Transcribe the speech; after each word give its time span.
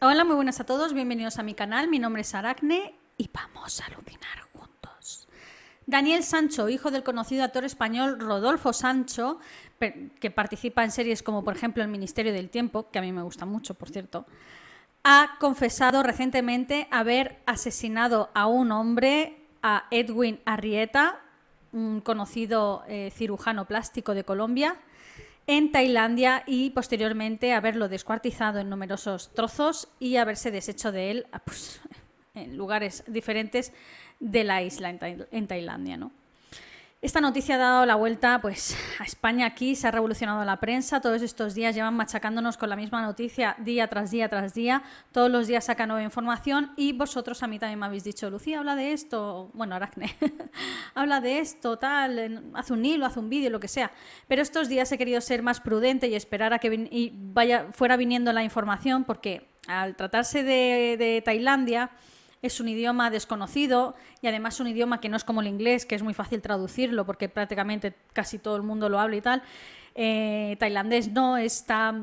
Hola, 0.00 0.22
muy 0.22 0.36
buenas 0.36 0.60
a 0.60 0.64
todos, 0.64 0.94
bienvenidos 0.94 1.40
a 1.40 1.42
mi 1.42 1.54
canal. 1.54 1.88
Mi 1.88 1.98
nombre 1.98 2.22
es 2.22 2.32
Aracne 2.32 2.94
y 3.16 3.28
vamos 3.34 3.80
a 3.80 3.86
alucinar 3.86 4.42
juntos. 4.52 5.26
Daniel 5.86 6.22
Sancho, 6.22 6.68
hijo 6.68 6.92
del 6.92 7.02
conocido 7.02 7.42
actor 7.42 7.64
español 7.64 8.20
Rodolfo 8.20 8.72
Sancho, 8.72 9.40
que 10.20 10.30
participa 10.30 10.84
en 10.84 10.92
series 10.92 11.24
como 11.24 11.42
por 11.42 11.56
ejemplo 11.56 11.82
El 11.82 11.88
Ministerio 11.88 12.32
del 12.32 12.48
Tiempo, 12.48 12.88
que 12.92 13.00
a 13.00 13.02
mí 13.02 13.10
me 13.10 13.22
gusta 13.22 13.44
mucho, 13.44 13.74
por 13.74 13.90
cierto, 13.90 14.24
ha 15.02 15.36
confesado 15.40 16.04
recientemente 16.04 16.86
haber 16.92 17.42
asesinado 17.44 18.30
a 18.34 18.46
un 18.46 18.70
hombre, 18.70 19.42
a 19.64 19.88
Edwin 19.90 20.38
Arrieta, 20.44 21.18
un 21.72 22.02
conocido 22.02 22.84
eh, 22.86 23.10
cirujano 23.12 23.64
plástico 23.64 24.14
de 24.14 24.22
Colombia, 24.22 24.76
en 25.48 25.72
Tailandia 25.72 26.44
y 26.46 26.70
posteriormente 26.70 27.54
haberlo 27.54 27.88
descuartizado 27.88 28.60
en 28.60 28.68
numerosos 28.68 29.32
trozos 29.32 29.88
y 29.98 30.16
haberse 30.16 30.50
deshecho 30.50 30.92
de 30.92 31.10
él 31.10 31.26
pues, 31.44 31.80
en 32.34 32.56
lugares 32.56 33.02
diferentes 33.08 33.72
de 34.20 34.44
la 34.44 34.62
isla 34.62 34.90
en, 34.90 35.46
Tailandia. 35.48 35.96
¿no? 35.96 36.12
Esta 37.00 37.20
noticia 37.20 37.54
ha 37.54 37.58
dado 37.58 37.86
la 37.86 37.94
vuelta 37.94 38.40
pues, 38.40 38.76
a 38.98 39.04
España. 39.04 39.46
Aquí, 39.46 39.76
se 39.76 39.86
ha 39.86 39.92
revolucionado 39.92 40.44
la 40.44 40.58
prensa, 40.58 41.00
todos 41.00 41.22
estos 41.22 41.54
días 41.54 41.72
llevan 41.72 41.94
machacándonos 41.94 42.56
con 42.56 42.68
la 42.68 42.74
misma 42.74 43.00
noticia 43.02 43.54
día 43.60 43.86
tras 43.86 44.10
día 44.10 44.28
tras 44.28 44.52
día, 44.52 44.82
todos 45.12 45.30
los 45.30 45.46
días 45.46 45.66
saca 45.66 45.86
nueva 45.86 46.02
información 46.02 46.72
y 46.76 46.92
vosotros 46.92 47.40
a 47.44 47.46
mí 47.46 47.60
también 47.60 47.78
me 47.78 47.86
habéis 47.86 48.02
dicho, 48.02 48.28
Lucía, 48.30 48.58
habla 48.58 48.74
de 48.74 48.92
esto, 48.92 49.48
bueno, 49.54 49.76
Aracne, 49.76 50.12
habla 50.96 51.20
de 51.20 51.38
esto, 51.38 51.78
tal, 51.78 52.50
haz 52.54 52.72
un 52.72 52.84
hilo, 52.84 53.06
haz 53.06 53.16
un 53.16 53.30
vídeo, 53.30 53.50
lo 53.50 53.60
que 53.60 53.68
sea, 53.68 53.92
pero 54.26 54.42
estos 54.42 54.68
días 54.68 54.90
he 54.90 54.98
querido 54.98 55.20
ser 55.20 55.44
más 55.44 55.60
prudente 55.60 56.08
y 56.08 56.16
esperar 56.16 56.52
a 56.52 56.58
que 56.58 57.12
vaya, 57.12 57.68
fuera 57.70 57.96
viniendo 57.96 58.32
la 58.32 58.42
información 58.42 59.04
porque 59.04 59.46
al 59.68 59.94
tratarse 59.94 60.42
de 60.42 61.22
Tailandia, 61.24 61.92
es 62.42 62.60
un 62.60 62.68
idioma 62.68 63.10
desconocido 63.10 63.94
y 64.22 64.28
además 64.28 64.60
un 64.60 64.68
idioma 64.68 65.00
que 65.00 65.08
no 65.08 65.16
es 65.16 65.24
como 65.24 65.40
el 65.40 65.46
inglés, 65.46 65.86
que 65.86 65.94
es 65.94 66.02
muy 66.02 66.14
fácil 66.14 66.40
traducirlo 66.40 67.04
porque 67.04 67.28
prácticamente 67.28 67.94
casi 68.12 68.38
todo 68.38 68.56
el 68.56 68.62
mundo 68.62 68.88
lo 68.88 69.00
habla 69.00 69.16
y 69.16 69.20
tal. 69.20 69.42
Eh, 69.94 70.56
tailandés 70.60 71.10
no, 71.10 71.36
está, 71.36 71.94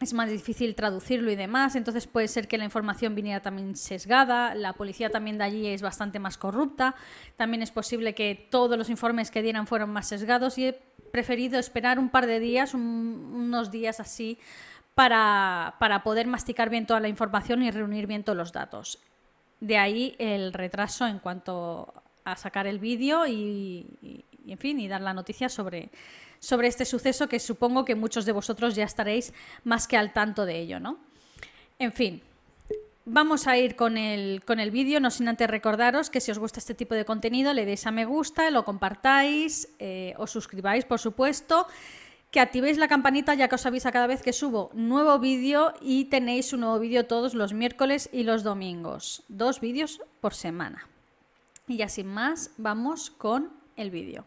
es 0.00 0.12
más 0.12 0.28
difícil 0.28 0.74
traducirlo 0.74 1.30
y 1.30 1.36
demás, 1.36 1.76
entonces 1.76 2.06
puede 2.06 2.28
ser 2.28 2.48
que 2.48 2.58
la 2.58 2.64
información 2.64 3.14
viniera 3.14 3.40
también 3.40 3.76
sesgada, 3.76 4.54
la 4.54 4.74
policía 4.74 5.10
también 5.10 5.38
de 5.38 5.44
allí 5.44 5.66
es 5.68 5.80
bastante 5.80 6.18
más 6.18 6.36
corrupta, 6.36 6.94
también 7.36 7.62
es 7.62 7.70
posible 7.70 8.14
que 8.14 8.48
todos 8.50 8.76
los 8.76 8.90
informes 8.90 9.30
que 9.30 9.42
dieran 9.42 9.66
fueran 9.66 9.90
más 9.90 10.08
sesgados 10.08 10.58
y 10.58 10.66
he 10.66 10.72
preferido 11.12 11.58
esperar 11.58 11.98
un 11.98 12.10
par 12.10 12.26
de 12.26 12.40
días, 12.40 12.74
unos 12.74 13.70
días 13.70 14.00
así, 14.00 14.38
para, 14.94 15.76
para, 15.78 16.02
poder 16.02 16.26
masticar 16.26 16.68
bien 16.68 16.86
toda 16.86 17.00
la 17.00 17.08
información 17.08 17.62
y 17.62 17.70
reunir 17.70 18.06
bien 18.06 18.24
todos 18.24 18.36
los 18.36 18.52
datos. 18.52 18.98
De 19.62 19.78
ahí 19.78 20.16
el 20.18 20.52
retraso 20.52 21.06
en 21.06 21.20
cuanto 21.20 21.94
a 22.24 22.34
sacar 22.34 22.66
el 22.66 22.80
vídeo 22.80 23.28
y, 23.28 24.24
en 24.44 24.58
fin, 24.58 24.80
y 24.80 24.88
dar 24.88 25.00
la 25.00 25.14
noticia 25.14 25.48
sobre, 25.48 25.90
sobre 26.40 26.66
este 26.66 26.84
suceso 26.84 27.28
que 27.28 27.38
supongo 27.38 27.84
que 27.84 27.94
muchos 27.94 28.24
de 28.24 28.32
vosotros 28.32 28.74
ya 28.74 28.82
estaréis 28.82 29.32
más 29.62 29.86
que 29.86 29.96
al 29.96 30.12
tanto 30.12 30.46
de 30.46 30.58
ello, 30.58 30.80
¿no? 30.80 30.98
En 31.78 31.92
fin, 31.92 32.22
Vamos 33.04 33.48
a 33.48 33.56
ir 33.56 33.74
con 33.74 33.98
el, 33.98 34.44
con 34.44 34.60
el 34.60 34.70
vídeo, 34.70 35.00
no 35.00 35.10
sin 35.10 35.26
antes 35.26 35.50
recordaros 35.50 36.08
que 36.08 36.20
si 36.20 36.30
os 36.30 36.38
gusta 36.38 36.60
este 36.60 36.74
tipo 36.74 36.94
de 36.94 37.04
contenido 37.04 37.52
le 37.52 37.66
deis 37.66 37.84
a 37.84 37.90
me 37.90 38.04
gusta, 38.04 38.48
lo 38.52 38.64
compartáis, 38.64 39.68
eh, 39.80 40.14
os 40.18 40.30
suscribáis 40.30 40.84
por 40.84 41.00
supuesto 41.00 41.66
que 42.32 42.40
activéis 42.40 42.78
la 42.78 42.88
campanita 42.88 43.34
ya 43.36 43.46
que 43.46 43.60
os 43.60 43.66
avisa 43.68 43.92
cada 43.92 44.08
vez 44.08 44.24
que 44.24 44.32
subo 44.32 44.72
nuevo 44.72 45.20
vídeo 45.20 45.74
y 45.84 46.06
tenéis 46.06 46.52
un 46.54 46.60
nuevo 46.60 46.80
vídeo 46.80 47.04
todos 47.06 47.34
los 47.34 47.52
miércoles 47.52 48.08
y 48.10 48.24
los 48.24 48.42
domingos. 48.42 49.22
Dos 49.28 49.60
vídeos 49.60 50.00
por 50.20 50.32
semana. 50.32 50.88
Y 51.68 51.76
ya 51.76 51.88
sin 51.88 52.08
más, 52.08 52.50
vamos 52.56 53.10
con 53.10 53.52
el 53.76 53.90
vídeo. 53.90 54.24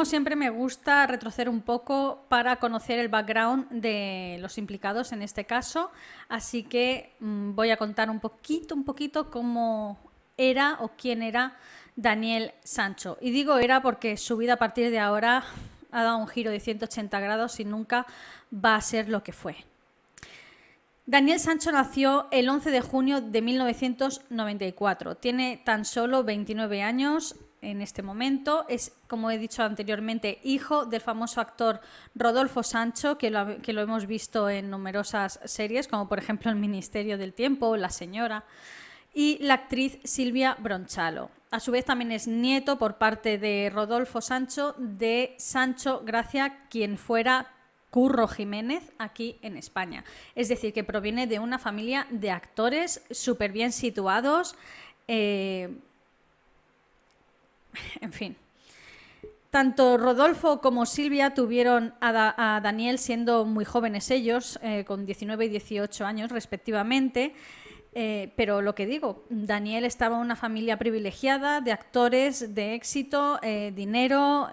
Como 0.00 0.08
siempre 0.08 0.34
me 0.34 0.48
gusta 0.48 1.06
retroceder 1.06 1.50
un 1.50 1.60
poco 1.60 2.24
para 2.30 2.56
conocer 2.56 2.98
el 2.98 3.10
background 3.10 3.68
de 3.70 4.38
los 4.40 4.56
implicados 4.56 5.12
en 5.12 5.20
este 5.20 5.44
caso, 5.44 5.90
así 6.30 6.62
que 6.62 7.12
mm, 7.20 7.54
voy 7.54 7.68
a 7.68 7.76
contar 7.76 8.08
un 8.08 8.18
poquito, 8.18 8.74
un 8.74 8.84
poquito 8.84 9.30
cómo 9.30 9.98
era 10.38 10.78
o 10.80 10.92
quién 10.96 11.22
era 11.22 11.54
Daniel 11.96 12.54
Sancho. 12.64 13.18
Y 13.20 13.30
digo 13.30 13.58
era 13.58 13.82
porque 13.82 14.16
su 14.16 14.38
vida 14.38 14.54
a 14.54 14.56
partir 14.56 14.90
de 14.90 15.00
ahora 15.00 15.44
ha 15.92 16.02
dado 16.02 16.16
un 16.16 16.28
giro 16.28 16.50
de 16.50 16.60
180 16.60 17.20
grados 17.20 17.60
y 17.60 17.66
nunca 17.66 18.06
va 18.50 18.76
a 18.76 18.80
ser 18.80 19.10
lo 19.10 19.22
que 19.22 19.34
fue. 19.34 19.66
Daniel 21.04 21.40
Sancho 21.40 21.72
nació 21.72 22.26
el 22.30 22.48
11 22.48 22.70
de 22.70 22.80
junio 22.80 23.20
de 23.20 23.42
1994. 23.42 25.16
Tiene 25.18 25.60
tan 25.62 25.84
solo 25.84 26.24
29 26.24 26.82
años, 26.82 27.36
en 27.62 27.82
este 27.82 28.02
momento. 28.02 28.64
Es, 28.68 28.92
como 29.06 29.30
he 29.30 29.38
dicho 29.38 29.62
anteriormente, 29.62 30.40
hijo 30.42 30.86
del 30.86 31.00
famoso 31.00 31.40
actor 31.40 31.80
Rodolfo 32.14 32.62
Sancho, 32.62 33.18
que 33.18 33.30
lo, 33.30 33.60
que 33.62 33.72
lo 33.72 33.82
hemos 33.82 34.06
visto 34.06 34.48
en 34.48 34.70
numerosas 34.70 35.40
series, 35.44 35.88
como 35.88 36.08
por 36.08 36.18
ejemplo 36.18 36.50
El 36.50 36.56
Ministerio 36.56 37.18
del 37.18 37.32
Tiempo, 37.32 37.76
La 37.76 37.90
Señora, 37.90 38.44
y 39.12 39.38
la 39.40 39.54
actriz 39.54 39.98
Silvia 40.04 40.56
Bronchalo. 40.58 41.30
A 41.50 41.58
su 41.58 41.72
vez 41.72 41.84
también 41.84 42.12
es 42.12 42.28
nieto 42.28 42.78
por 42.78 42.96
parte 42.96 43.38
de 43.38 43.70
Rodolfo 43.74 44.20
Sancho 44.20 44.74
de 44.78 45.34
Sancho 45.38 46.02
Gracia, 46.04 46.66
quien 46.68 46.96
fuera 46.96 47.52
Curro 47.90 48.28
Jiménez 48.28 48.92
aquí 48.98 49.38
en 49.42 49.56
España. 49.56 50.04
Es 50.36 50.48
decir, 50.48 50.72
que 50.72 50.84
proviene 50.84 51.26
de 51.26 51.40
una 51.40 51.58
familia 51.58 52.06
de 52.10 52.30
actores 52.30 53.02
súper 53.10 53.50
bien 53.50 53.72
situados. 53.72 54.54
Eh, 55.08 55.76
en 58.00 58.12
fin. 58.12 58.36
Tanto 59.50 59.98
Rodolfo 59.98 60.60
como 60.60 60.86
Silvia 60.86 61.34
tuvieron 61.34 61.92
a, 62.00 62.60
Daniel 62.62 62.98
siendo 62.98 63.44
muy 63.44 63.64
jóvenes 63.64 64.08
ellos, 64.12 64.60
eh, 64.62 64.84
con 64.84 65.04
19 65.04 65.46
y 65.46 65.48
18 65.48 66.06
años 66.06 66.30
respectivamente. 66.30 67.34
Eh, 67.92 68.32
pero 68.36 68.62
lo 68.62 68.76
que 68.76 68.86
digo, 68.86 69.24
Daniel 69.28 69.84
estaba 69.84 70.14
en 70.16 70.22
una 70.22 70.36
familia 70.36 70.78
privilegiada, 70.78 71.60
de 71.60 71.72
actores, 71.72 72.54
de 72.54 72.74
éxito, 72.74 73.40
eh, 73.42 73.72
dinero. 73.74 74.48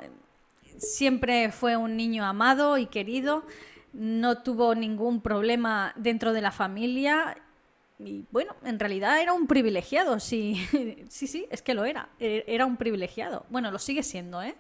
Siempre 0.79 1.51
fue 1.51 1.77
un 1.77 1.95
niño 1.95 2.25
amado 2.25 2.79
y 2.79 2.87
querido. 2.87 3.43
No 3.93 4.41
tuvo 4.41 4.73
ningún 4.73 5.21
problema 5.21 5.93
dentro 5.95 6.33
de 6.33 6.41
la 6.41 6.51
familia 6.51 7.35
y 7.99 8.25
bueno, 8.31 8.55
en 8.63 8.79
realidad 8.79 9.19
era 9.21 9.33
un 9.33 9.47
privilegiado, 9.47 10.19
sí, 10.19 10.67
sí, 11.09 11.27
sí, 11.27 11.47
es 11.49 11.61
que 11.61 11.73
lo 11.73 11.85
era, 11.85 12.09
e, 12.19 12.43
era 12.47 12.65
un 12.65 12.77
privilegiado. 12.77 13.45
Bueno, 13.49 13.71
lo 13.71 13.79
sigue 13.79 14.03
siendo, 14.03 14.41
¿eh? 14.41 14.55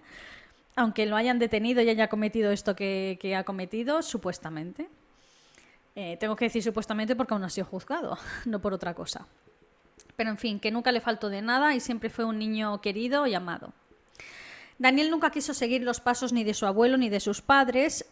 Aunque 0.75 1.05
lo 1.05 1.15
hayan 1.15 1.39
detenido 1.39 1.81
y 1.81 1.89
haya 1.89 2.07
cometido 2.07 2.51
esto 2.51 2.75
que, 2.75 3.35
ha 3.37 3.43
cometido, 3.43 4.01
supuestamente. 4.01 4.89
Eh, 5.95 6.17
tengo 6.19 6.35
que 6.35 6.45
decir 6.45 6.61
supuestamente 6.61 7.15
porque 7.15 7.33
aún 7.33 7.41
no 7.41 7.47
ha 7.47 7.51
sido 7.51 7.65
juzgado, 7.65 8.17
no 8.45 8.59
por 8.59 8.73
otra 8.73 8.93
cosa. 8.93 9.27
Pero 10.15 10.29
en 10.29 10.37
fin, 10.37 10.59
que 10.59 10.71
nunca 10.71 10.91
le 10.91 11.01
faltó 11.01 11.29
de 11.29 11.41
nada 11.41 11.75
y 11.75 11.79
siempre 11.79 12.09
fue 12.09 12.25
un 12.25 12.39
niño 12.39 12.81
querido 12.81 13.27
y 13.27 13.35
amado. 13.35 13.73
Daniel 14.79 15.09
nunca 15.09 15.31
quiso 15.31 15.53
seguir 15.53 15.81
los 15.81 15.99
pasos 15.99 16.33
ni 16.33 16.43
de 16.43 16.53
su 16.53 16.65
abuelo 16.65 16.97
ni 16.97 17.09
de 17.09 17.19
sus 17.19 17.41
padres 17.41 18.05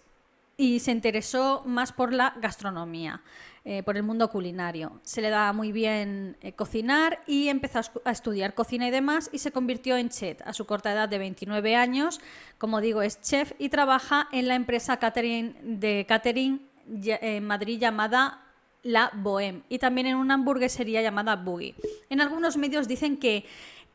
y 0.57 0.79
se 0.79 0.91
interesó 0.91 1.63
más 1.65 1.91
por 1.91 2.13
la 2.13 2.33
gastronomía. 2.41 3.21
Eh, 3.67 3.81
por 3.81 3.97
el 3.97 4.03
mundo 4.03 4.29
culinario. 4.29 4.99
Se 5.01 5.23
le 5.23 5.31
daba 5.31 5.51
muy 5.51 5.71
bien 5.71 6.37
eh, 6.41 6.53
cocinar 6.53 7.21
y 7.25 7.47
empezó 7.47 7.79
a, 8.05 8.11
estudiar 8.11 8.53
cocina 8.53 8.87
y 8.87 8.91
demás 8.91 9.27
y 9.33 9.39
se 9.39 9.51
convirtió 9.51 9.97
en 9.97 10.09
chef 10.09 10.39
a 10.45 10.53
su 10.53 10.67
corta 10.67 10.93
edad 10.93 11.09
de 11.09 11.17
29 11.17 11.75
años. 11.75 12.21
Como 12.59 12.79
digo, 12.79 13.01
es 13.01 13.19
chef 13.21 13.53
y 13.57 13.69
trabaja 13.69 14.27
en 14.31 14.47
la 14.47 14.53
empresa 14.53 14.97
catering, 14.97 15.79
de 15.79 16.05
catering 16.07 16.61
en 16.85 17.43
Madrid 17.43 17.79
llamada 17.79 18.45
La 18.83 19.09
Bohème 19.15 19.63
y 19.67 19.79
también 19.79 20.05
en 20.05 20.17
una 20.17 20.35
hamburguesería 20.35 21.01
llamada 21.01 21.35
Boogie. 21.35 21.73
En 22.11 22.21
algunos 22.21 22.57
medios 22.57 22.87
dicen 22.87 23.17
que 23.17 23.45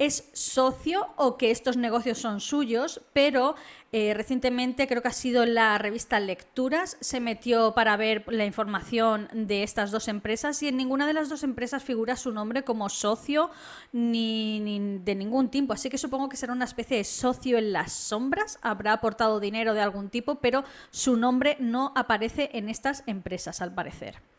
es 0.01 0.31
socio 0.33 1.09
o 1.17 1.37
que 1.37 1.51
estos 1.51 1.77
negocios 1.77 2.17
son 2.17 2.41
suyos, 2.41 3.03
pero 3.13 3.55
eh, 3.93 4.15
recientemente 4.15 4.89
creo 4.89 5.03
que 5.03 5.09
ha 5.09 5.13
sido 5.13 5.45
la 5.45 5.77
revista 5.77 6.19
Lecturas, 6.21 6.97
se 7.01 7.21
metió 7.21 7.75
para 7.75 7.99
ver 7.99 8.25
la 8.29 8.47
información 8.47 9.29
de 9.35 9.63
estas 9.63 9.91
dos 9.91 10.09
empresas 10.09 10.63
y 10.63 10.69
en 10.69 10.79
ninguna 10.79 11.07
de 11.07 11.13
las 11.13 11.29
dos 11.29 11.43
empresas 11.45 11.85
figura 11.85 12.17
su 12.17 12.33
nombre 12.33 12.65
como 12.65 12.89
socio 12.89 13.51
ni, 13.93 14.59
ni 14.61 14.99
de 15.01 15.15
ningún 15.15 15.51
tipo. 15.51 15.75
Así 15.75 15.91
que 15.91 15.99
supongo 15.99 16.31
que 16.31 16.39
será 16.39 16.55
una 16.55 16.65
especie 16.65 16.97
de 16.97 17.05
socio 17.05 17.59
en 17.59 17.75
las 17.75 17.93
sombras, 17.93 18.59
habrá 18.63 18.95
aportado 18.95 19.39
dinero 19.39 19.75
de 19.75 19.83
algún 19.83 20.09
tipo, 20.09 20.37
pero 20.37 20.65
su 20.91 21.19
nombre 21.19 21.59
no 21.61 21.93
aparece 21.95 22.49
en 22.55 22.71
estas 22.71 23.05
empresas 23.07 23.61
al 23.61 23.75
parecer. 23.75 24.30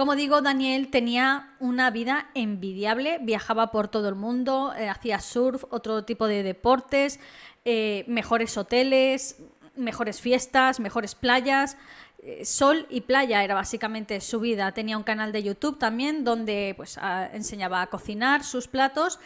Como 0.00 0.16
digo, 0.16 0.40
Daniel 0.40 0.88
tenía 0.88 1.50
una 1.58 1.90
vida 1.90 2.30
envidiable, 2.32 3.18
viajaba 3.20 3.70
por 3.70 3.88
todo 3.88 4.08
el 4.08 4.14
mundo, 4.14 4.72
eh, 4.74 4.88
hacía 4.88 5.20
surf, 5.20 5.64
otro 5.68 6.06
tipo 6.06 6.26
de 6.26 6.42
deportes, 6.42 7.20
eh, 7.66 8.06
mejores 8.08 8.56
hoteles, 8.56 9.36
mejores 9.76 10.22
fiestas, 10.22 10.80
mejores 10.80 11.14
playas. 11.14 11.76
Eh, 12.22 12.46
sol 12.46 12.86
y 12.88 13.02
playa 13.02 13.44
era 13.44 13.54
básicamente 13.54 14.22
su 14.22 14.40
vida. 14.40 14.72
Tenía 14.72 14.96
un 14.96 15.02
canal 15.02 15.32
de 15.32 15.42
YouTube 15.42 15.78
también 15.78 16.24
donde 16.24 16.72
pues, 16.78 16.98
enseñaba 17.34 17.82
a 17.82 17.88
cocinar 17.88 18.42
sus 18.42 18.68
platos 18.68 19.20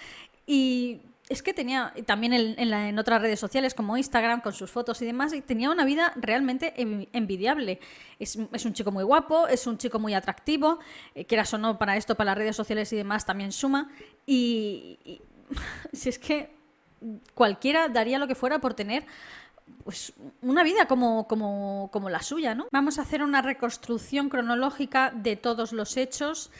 y 0.44 1.02
es 1.28 1.42
que 1.42 1.54
tenía, 1.54 1.94
también 2.04 2.34
en, 2.34 2.98
otras 2.98 3.22
redes 3.22 3.40
sociales 3.40 3.72
como 3.72 3.96
Instagram, 3.96 4.42
con 4.42 4.52
sus 4.52 4.70
fotos 4.70 5.00
y 5.00 5.06
demás, 5.06 5.32
y 5.32 5.40
tenía 5.40 5.70
una 5.70 5.84
vida 5.84 6.12
realmente 6.16 6.74
envidiable. 6.76 7.80
Es, 8.18 8.36
un 8.36 8.72
chico 8.74 8.92
muy 8.92 9.04
guapo, 9.04 9.48
es 9.48 9.66
un 9.66 9.78
chico 9.78 9.98
muy 9.98 10.12
atractivo, 10.12 10.80
eh, 11.14 11.24
quieras 11.24 11.52
o 11.54 11.58
no, 11.58 11.78
para 11.78 11.96
esto, 11.96 12.14
para 12.14 12.32
las 12.32 12.38
redes 12.38 12.56
sociales 12.56 12.92
y 12.92 12.96
demás, 12.96 13.24
también 13.24 13.52
suma. 13.52 13.90
Y, 14.26 15.20
si 15.92 16.10
es 16.10 16.18
que 16.18 16.54
cualquiera 17.34 17.88
daría 17.88 18.18
lo 18.18 18.26
que 18.26 18.34
fuera 18.34 18.60
por 18.60 18.74
tener 18.74 19.06
pues 19.82 20.12
una 20.42 20.62
vida 20.62 20.86
como, 20.86 21.26
como, 21.26 21.88
como 21.90 22.10
la 22.10 22.20
suya, 22.20 22.54
¿no? 22.54 22.66
Vamos 22.70 22.98
a 22.98 23.02
hacer 23.02 23.22
una 23.22 23.40
reconstrucción 23.40 24.28
cronológica 24.28 25.10
de 25.10 25.36
todos 25.36 25.72
los 25.72 25.96
hechos 25.96 26.50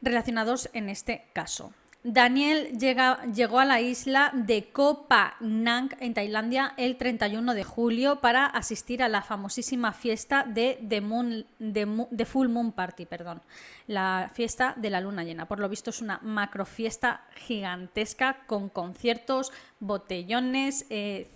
relacionados 0.00 0.70
en 0.72 0.88
este 0.88 1.26
caso. 1.32 1.72
Daniel 2.06 2.78
llegó 2.78 3.60
a 3.60 3.64
la 3.64 3.80
isla 3.80 4.30
de 4.34 4.70
Koh 4.70 5.06
Phangan 5.08 5.88
en 6.00 6.12
Tailandia 6.12 6.74
el 6.76 6.98
31 6.98 7.54
de 7.54 7.64
julio 7.64 8.20
para 8.20 8.44
asistir 8.44 9.02
a 9.02 9.08
la 9.08 9.22
famosísima 9.22 9.90
fiesta 9.94 10.44
de, 10.44 10.78
The 10.86 12.26
Full 12.26 12.48
Moon 12.48 12.72
Party, 12.72 13.06
perdón, 13.06 13.40
la 13.86 14.30
fiesta 14.34 14.74
de 14.76 14.90
la 14.90 15.00
luna 15.00 15.24
llena. 15.24 15.48
Por 15.48 15.60
lo 15.60 15.68
visto 15.70 15.88
es 15.88 16.02
una 16.02 16.18
macro 16.22 16.66
fiesta 16.66 17.22
gigantesca 17.36 18.44
con 18.46 18.68
conciertos, 18.68 19.50
botellones, 19.80 20.84
eh, 20.90 21.30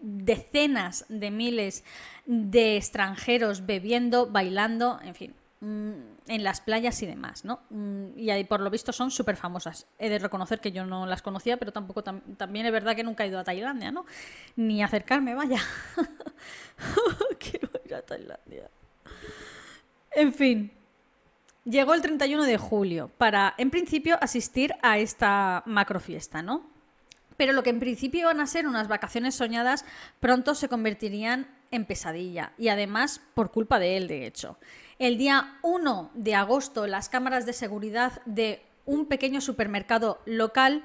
decenas 0.00 1.06
de 1.08 1.32
miles 1.32 1.82
de 2.24 2.76
extranjeros 2.76 3.66
bebiendo, 3.66 4.28
bailando, 4.28 5.00
en 5.02 5.14
fin, 5.16 5.34
Mm, 5.64 6.13
en 6.26 6.42
las 6.42 6.60
playas 6.60 7.02
y 7.02 7.06
demás, 7.06 7.44
¿no? 7.44 7.60
Mm, 7.70 8.18
y 8.18 8.30
ahí 8.30 8.44
por 8.44 8.60
lo 8.60 8.70
visto 8.70 8.92
son 8.92 9.10
súper 9.10 9.36
famosas. 9.36 9.86
He 9.98 10.08
de 10.08 10.18
reconocer 10.18 10.60
que 10.60 10.72
yo 10.72 10.86
no 10.86 11.06
las 11.06 11.22
conocía, 11.22 11.56
pero 11.58 11.72
tampoco 11.72 12.02
también 12.02 12.66
es 12.66 12.72
verdad 12.72 12.96
que 12.96 13.04
nunca 13.04 13.24
he 13.24 13.28
ido 13.28 13.38
a 13.38 13.44
Tailandia, 13.44 13.90
¿no? 13.90 14.06
Ni 14.56 14.82
acercarme, 14.82 15.34
vaya. 15.34 15.58
Quiero 17.38 17.68
ir 17.84 17.94
a 17.94 18.02
Tailandia. 18.02 18.70
En 20.12 20.32
fin, 20.32 20.72
llegó 21.64 21.94
el 21.94 22.02
31 22.02 22.44
de 22.44 22.56
julio 22.56 23.10
para, 23.18 23.54
en 23.58 23.70
principio, 23.70 24.16
asistir 24.20 24.74
a 24.82 24.98
esta 24.98 25.62
macrofiesta, 25.66 26.42
¿no? 26.42 26.72
Pero 27.36 27.52
lo 27.52 27.62
que 27.62 27.70
en 27.70 27.80
principio 27.80 28.20
iban 28.20 28.40
a 28.40 28.46
ser 28.46 28.66
unas 28.66 28.88
vacaciones 28.88 29.34
soñadas, 29.34 29.84
pronto 30.20 30.54
se 30.54 30.68
convertirían 30.68 31.48
en 31.72 31.84
pesadilla. 31.84 32.52
Y 32.58 32.68
además 32.68 33.20
por 33.34 33.50
culpa 33.50 33.78
de 33.78 33.96
él, 33.96 34.08
de 34.08 34.26
hecho. 34.26 34.56
El 34.98 35.18
día 35.18 35.58
1 35.62 36.10
de 36.14 36.34
agosto, 36.34 36.86
las 36.86 37.08
cámaras 37.08 37.46
de 37.46 37.52
seguridad 37.52 38.22
de 38.26 38.62
un 38.86 39.06
pequeño 39.06 39.40
supermercado 39.40 40.20
local 40.24 40.84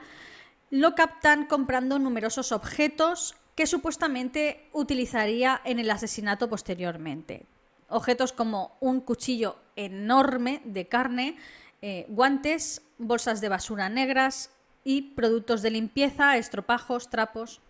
lo 0.71 0.95
captan 0.95 1.45
comprando 1.45 1.99
numerosos 1.99 2.51
objetos 2.51 3.35
que 3.55 3.67
supuestamente 3.67 4.69
utilizaría 4.71 5.61
en 5.63 5.79
el 5.79 5.91
asesinato 5.91 6.49
posteriormente. 6.49 7.45
Objetos 7.89 8.33
como 8.33 8.77
un 8.79 9.01
cuchillo 9.01 9.57
enorme 9.75 10.61
de 10.63 10.87
carne, 10.87 11.37
eh, 11.81 12.05
guantes, 12.07 12.81
bolsas 12.97 13.41
de 13.41 13.49
basura 13.49 13.89
negras 13.89 14.51
y 14.83 15.01
productos 15.13 15.61
de 15.61 15.71
limpieza, 15.71 16.37
estropajos, 16.37 17.09
trapos, 17.09 17.61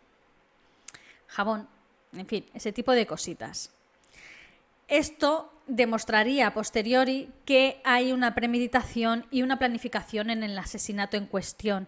jabón, 1.27 1.67
en 2.13 2.27
fin, 2.27 2.45
ese 2.53 2.71
tipo 2.71 2.91
de 2.91 3.07
cositas. 3.07 3.71
Esto 4.87 5.51
demostraría 5.69 6.47
a 6.47 6.53
posteriori 6.53 7.29
que 7.45 7.79
hay 7.85 8.11
una 8.11 8.35
premeditación 8.35 9.25
y 9.31 9.43
una 9.43 9.59
planificación 9.59 10.29
en 10.29 10.43
el 10.43 10.57
asesinato 10.57 11.15
en 11.15 11.27
cuestión 11.27 11.87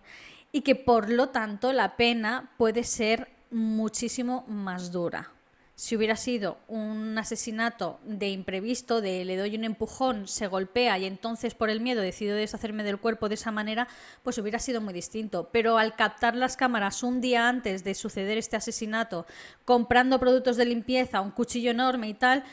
y 0.51 0.61
que 0.61 0.75
por 0.75 1.09
lo 1.09 1.29
tanto 1.29 1.73
la 1.73 1.97
pena 1.97 2.51
puede 2.57 2.83
ser 2.83 3.29
muchísimo 3.49 4.45
más 4.47 4.91
dura. 4.91 5.31
Si 5.75 5.95
hubiera 5.95 6.15
sido 6.15 6.59
un 6.67 7.17
asesinato 7.17 7.99
de 8.05 8.29
imprevisto, 8.29 9.01
de 9.01 9.25
le 9.25 9.35
doy 9.35 9.55
un 9.55 9.63
empujón, 9.63 10.27
se 10.27 10.45
golpea 10.45 10.99
y 10.99 11.05
entonces 11.05 11.55
por 11.55 11.71
el 11.71 11.81
miedo 11.81 12.01
decido 12.01 12.35
deshacerme 12.35 12.83
del 12.83 12.99
cuerpo 12.99 13.29
de 13.29 13.35
esa 13.35 13.51
manera, 13.51 13.87
pues 14.21 14.37
hubiera 14.37 14.59
sido 14.59 14.79
muy 14.79 14.93
distinto. 14.93 15.49
Pero 15.51 15.79
al 15.79 15.95
captar 15.95 16.35
las 16.35 16.55
cámaras 16.55 17.01
un 17.01 17.19
día 17.19 17.49
antes 17.49 17.83
de 17.83 17.95
suceder 17.95 18.37
este 18.37 18.57
asesinato, 18.57 19.25
comprando 19.65 20.19
productos 20.19 20.55
de 20.55 20.65
limpieza, 20.65 21.19
un 21.19 21.31
cuchillo 21.31 21.71
enorme 21.71 22.09
y 22.09 22.13
tal, 22.13 22.43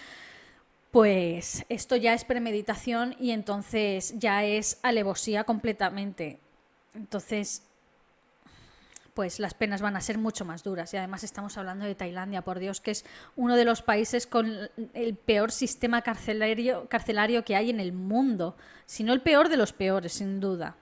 pues 0.90 1.64
esto 1.68 1.96
ya 1.96 2.14
es 2.14 2.24
premeditación 2.24 3.14
y 3.20 3.32
entonces 3.32 4.14
ya 4.18 4.44
es 4.44 4.78
alevosía 4.82 5.44
completamente. 5.44 6.38
Entonces, 6.94 7.62
pues 9.12 9.40
las 9.40 9.52
penas 9.52 9.82
van 9.82 9.96
a 9.96 10.00
ser 10.00 10.16
mucho 10.16 10.44
más 10.44 10.62
duras. 10.62 10.94
Y 10.94 10.96
además 10.96 11.24
estamos 11.24 11.58
hablando 11.58 11.84
de 11.84 11.94
Tailandia, 11.94 12.42
por 12.42 12.58
Dios, 12.58 12.80
que 12.80 12.92
es 12.92 13.04
uno 13.36 13.56
de 13.56 13.64
los 13.64 13.82
países 13.82 14.26
con 14.26 14.70
el 14.94 15.14
peor 15.16 15.50
sistema 15.50 16.02
carcelario, 16.02 16.88
carcelario 16.88 17.44
que 17.44 17.56
hay 17.56 17.70
en 17.70 17.80
el 17.80 17.92
mundo, 17.92 18.56
si 18.86 19.04
no 19.04 19.12
el 19.12 19.20
peor 19.20 19.48
de 19.48 19.56
los 19.56 19.72
peores, 19.72 20.12
sin 20.12 20.40
duda. 20.40 20.76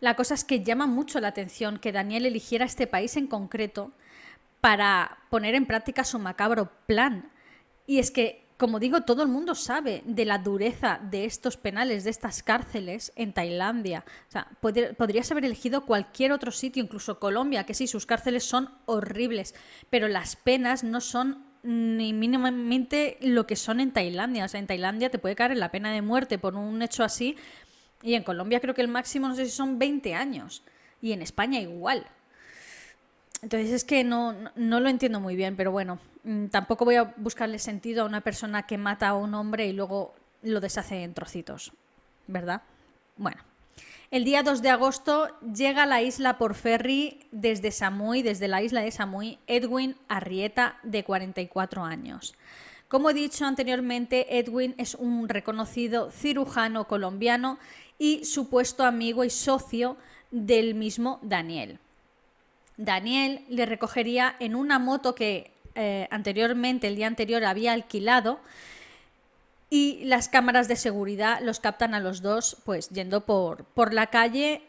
La 0.00 0.16
cosa 0.16 0.34
es 0.34 0.44
que 0.44 0.64
llama 0.64 0.86
mucho 0.86 1.20
la 1.20 1.28
atención 1.28 1.78
que 1.78 1.92
Daniel 1.92 2.26
eligiera 2.26 2.64
este 2.64 2.88
país 2.88 3.16
en 3.16 3.28
concreto 3.28 3.92
para 4.60 5.18
poner 5.30 5.54
en 5.54 5.66
práctica 5.66 6.04
su 6.04 6.18
macabro 6.18 6.72
plan 6.86 7.30
y 7.86 7.98
es 7.98 8.10
que, 8.10 8.46
como 8.56 8.78
digo, 8.78 9.00
todo 9.00 9.22
el 9.22 9.28
mundo 9.28 9.54
sabe 9.54 10.02
de 10.06 10.24
la 10.24 10.38
dureza 10.38 11.00
de 11.10 11.24
estos 11.24 11.56
penales, 11.56 12.04
de 12.04 12.10
estas 12.10 12.42
cárceles 12.42 13.12
en 13.16 13.32
Tailandia. 13.32 14.04
O 14.28 14.30
sea, 14.30 14.48
podrías 14.60 15.30
haber 15.32 15.44
elegido 15.44 15.84
cualquier 15.84 16.32
otro 16.32 16.52
sitio, 16.52 16.82
incluso 16.82 17.18
Colombia, 17.18 17.64
que 17.64 17.74
sí, 17.74 17.86
sus 17.86 18.06
cárceles 18.06 18.44
son 18.44 18.70
horribles, 18.86 19.54
pero 19.90 20.06
las 20.06 20.36
penas 20.36 20.84
no 20.84 21.00
son 21.00 21.44
ni 21.64 22.12
mínimamente 22.12 23.18
lo 23.20 23.46
que 23.46 23.56
son 23.56 23.80
en 23.80 23.92
Tailandia. 23.92 24.44
O 24.44 24.48
sea, 24.48 24.60
en 24.60 24.66
Tailandia 24.66 25.10
te 25.10 25.18
puede 25.18 25.34
caer 25.34 25.56
la 25.56 25.70
pena 25.70 25.92
de 25.92 26.02
muerte 26.02 26.38
por 26.38 26.54
un 26.54 26.82
hecho 26.82 27.02
así, 27.04 27.36
y 28.02 28.14
en 28.14 28.22
Colombia 28.22 28.60
creo 28.60 28.74
que 28.74 28.82
el 28.82 28.88
máximo, 28.88 29.28
no 29.28 29.34
sé 29.34 29.46
si 29.46 29.52
son 29.52 29.78
20 29.78 30.14
años, 30.14 30.62
y 31.00 31.12
en 31.12 31.22
España 31.22 31.60
igual. 31.60 32.06
Entonces 33.42 33.72
es 33.72 33.84
que 33.84 34.04
no, 34.04 34.34
no 34.54 34.80
lo 34.80 34.88
entiendo 34.88 35.20
muy 35.20 35.34
bien, 35.34 35.56
pero 35.56 35.72
bueno, 35.72 35.98
mm, 36.24 36.46
tampoco 36.46 36.84
voy 36.84 36.94
a 36.94 37.12
buscarle 37.16 37.58
sentido 37.58 38.04
a 38.04 38.06
una 38.06 38.20
persona 38.20 38.66
que 38.66 38.78
mata 38.78 39.08
a 39.08 39.14
un 39.14 39.34
hombre 39.34 39.66
y 39.66 39.72
luego 39.72 40.14
lo 40.42 40.60
deshace 40.60 41.02
en 41.02 41.12
trocitos, 41.12 41.72
¿verdad? 42.28 42.62
Bueno, 43.16 43.42
el 44.12 44.24
día 44.24 44.42
2 44.42 44.62
de 44.62 44.70
agosto 44.70 45.28
llega 45.40 45.82
a 45.82 45.86
la 45.86 46.02
isla 46.02 46.38
por 46.38 46.54
ferry 46.54 47.18
desde 47.32 47.72
Samui, 47.72 48.22
desde 48.22 48.46
la 48.46 48.62
isla 48.62 48.82
de 48.82 48.90
Samui, 48.90 49.38
Edwin 49.46 49.96
Arrieta, 50.08 50.78
de 50.82 51.02
44 51.02 51.82
años. 51.82 52.34
Como 52.88 53.10
he 53.10 53.14
dicho 53.14 53.46
anteriormente, 53.46 54.38
Edwin 54.38 54.74
es 54.76 54.94
un 54.94 55.28
reconocido 55.28 56.10
cirujano 56.10 56.86
colombiano 56.86 57.58
y 57.98 58.24
supuesto 58.24 58.84
amigo 58.84 59.24
y 59.24 59.30
socio 59.30 59.96
del 60.30 60.74
mismo 60.74 61.18
Daniel. 61.22 61.78
Daniel 62.84 63.44
le 63.48 63.66
recogería 63.66 64.36
en 64.40 64.54
una 64.54 64.78
moto 64.78 65.14
que 65.14 65.50
eh, 65.74 66.08
anteriormente, 66.10 66.86
el 66.86 66.96
día 66.96 67.06
anterior, 67.06 67.44
había 67.44 67.72
alquilado 67.72 68.40
y 69.70 70.04
las 70.04 70.28
cámaras 70.28 70.68
de 70.68 70.76
seguridad 70.76 71.40
los 71.40 71.58
captan 71.60 71.94
a 71.94 72.00
los 72.00 72.20
dos 72.20 72.58
pues 72.64 72.90
yendo 72.90 73.22
por, 73.22 73.64
por 73.64 73.94
la 73.94 74.08
calle. 74.08 74.62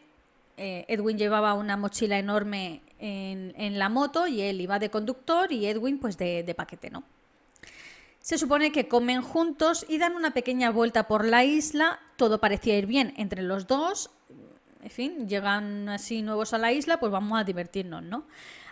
Eh, 0.56 0.86
Edwin 0.88 1.18
llevaba 1.18 1.54
una 1.54 1.76
mochila 1.76 2.18
enorme 2.18 2.80
en, 2.98 3.78
la 3.78 3.90
moto 3.90 4.26
y 4.26 4.40
él 4.40 4.60
iba 4.62 4.78
de 4.78 4.88
conductor 4.88 5.52
y 5.52 5.66
Edwin 5.66 5.98
pues 5.98 6.16
de, 6.16 6.42
de 6.42 6.54
paquete, 6.54 6.88
¿no? 6.88 7.02
Se 8.20 8.38
supone 8.38 8.72
que 8.72 8.88
comen 8.88 9.20
juntos 9.20 9.84
y 9.86 9.98
dan 9.98 10.16
una 10.16 10.30
pequeña 10.30 10.70
vuelta 10.70 11.06
por 11.06 11.26
la 11.26 11.44
isla, 11.44 12.00
todo 12.16 12.40
parecía 12.40 12.78
ir 12.78 12.86
bien 12.86 13.12
entre 13.18 13.42
los 13.42 13.66
dos, 13.66 14.10
en 14.84 14.90
fin, 14.90 15.28
llegan 15.28 15.88
así 15.88 16.20
nuevos 16.20 16.52
a 16.52 16.58
la 16.58 16.72
isla, 16.72 17.00
pues 17.00 17.10
vamos 17.10 17.40
a 17.40 17.44
divertirnos, 17.44 18.02
¿no? 18.02 18.26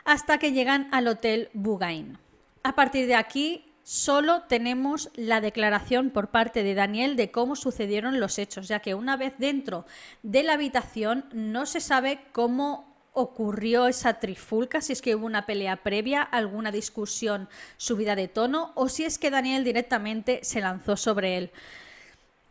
Hasta 0.05 0.39
que 0.39 0.53
llegan 0.53 0.89
al 0.93 1.09
Hotel 1.09 1.49
Bugain. 1.55 2.19
A 2.63 2.75
partir 2.75 3.07
de 3.07 3.15
aquí 3.15 3.65
solo 3.83 4.43
tenemos 4.43 5.11
la 5.15 5.41
declaración 5.41 6.11
por 6.11 6.29
parte 6.29 6.63
de 6.63 6.75
Daniel 6.75 7.17
de 7.17 7.31
cómo 7.31 7.57
sucedieron 7.57 8.21
los 8.21 8.39
hechos, 8.39 8.69
ya 8.69 8.81
que 8.81 8.95
una 8.95 9.17
vez 9.17 9.35
dentro 9.39 9.87
de 10.23 10.43
la 10.43 10.53
habitación 10.53 11.25
no 11.33 11.65
se 11.65 11.81
sabe 11.81 12.21
cómo 12.33 12.93
ocurrió 13.15 13.89
esa 13.89 14.21
trifulca, 14.21 14.81
si 14.81 14.93
es 14.93 15.03
que 15.03 15.15
hubo 15.15 15.27
una 15.27 15.47
pelea 15.47 15.77
previa, 15.77 16.23
alguna 16.23 16.71
discusión 16.71 17.49
subida 17.79 18.17
de 18.17 18.29
tono 18.29 18.73
o 18.75 18.89
si 18.89 19.05
es 19.05 19.19
que 19.19 19.31
Daniel 19.31 19.65
directamente 19.65 20.41
se 20.43 20.61
lanzó 20.61 20.97
sobre 20.97 21.39
él. 21.39 21.51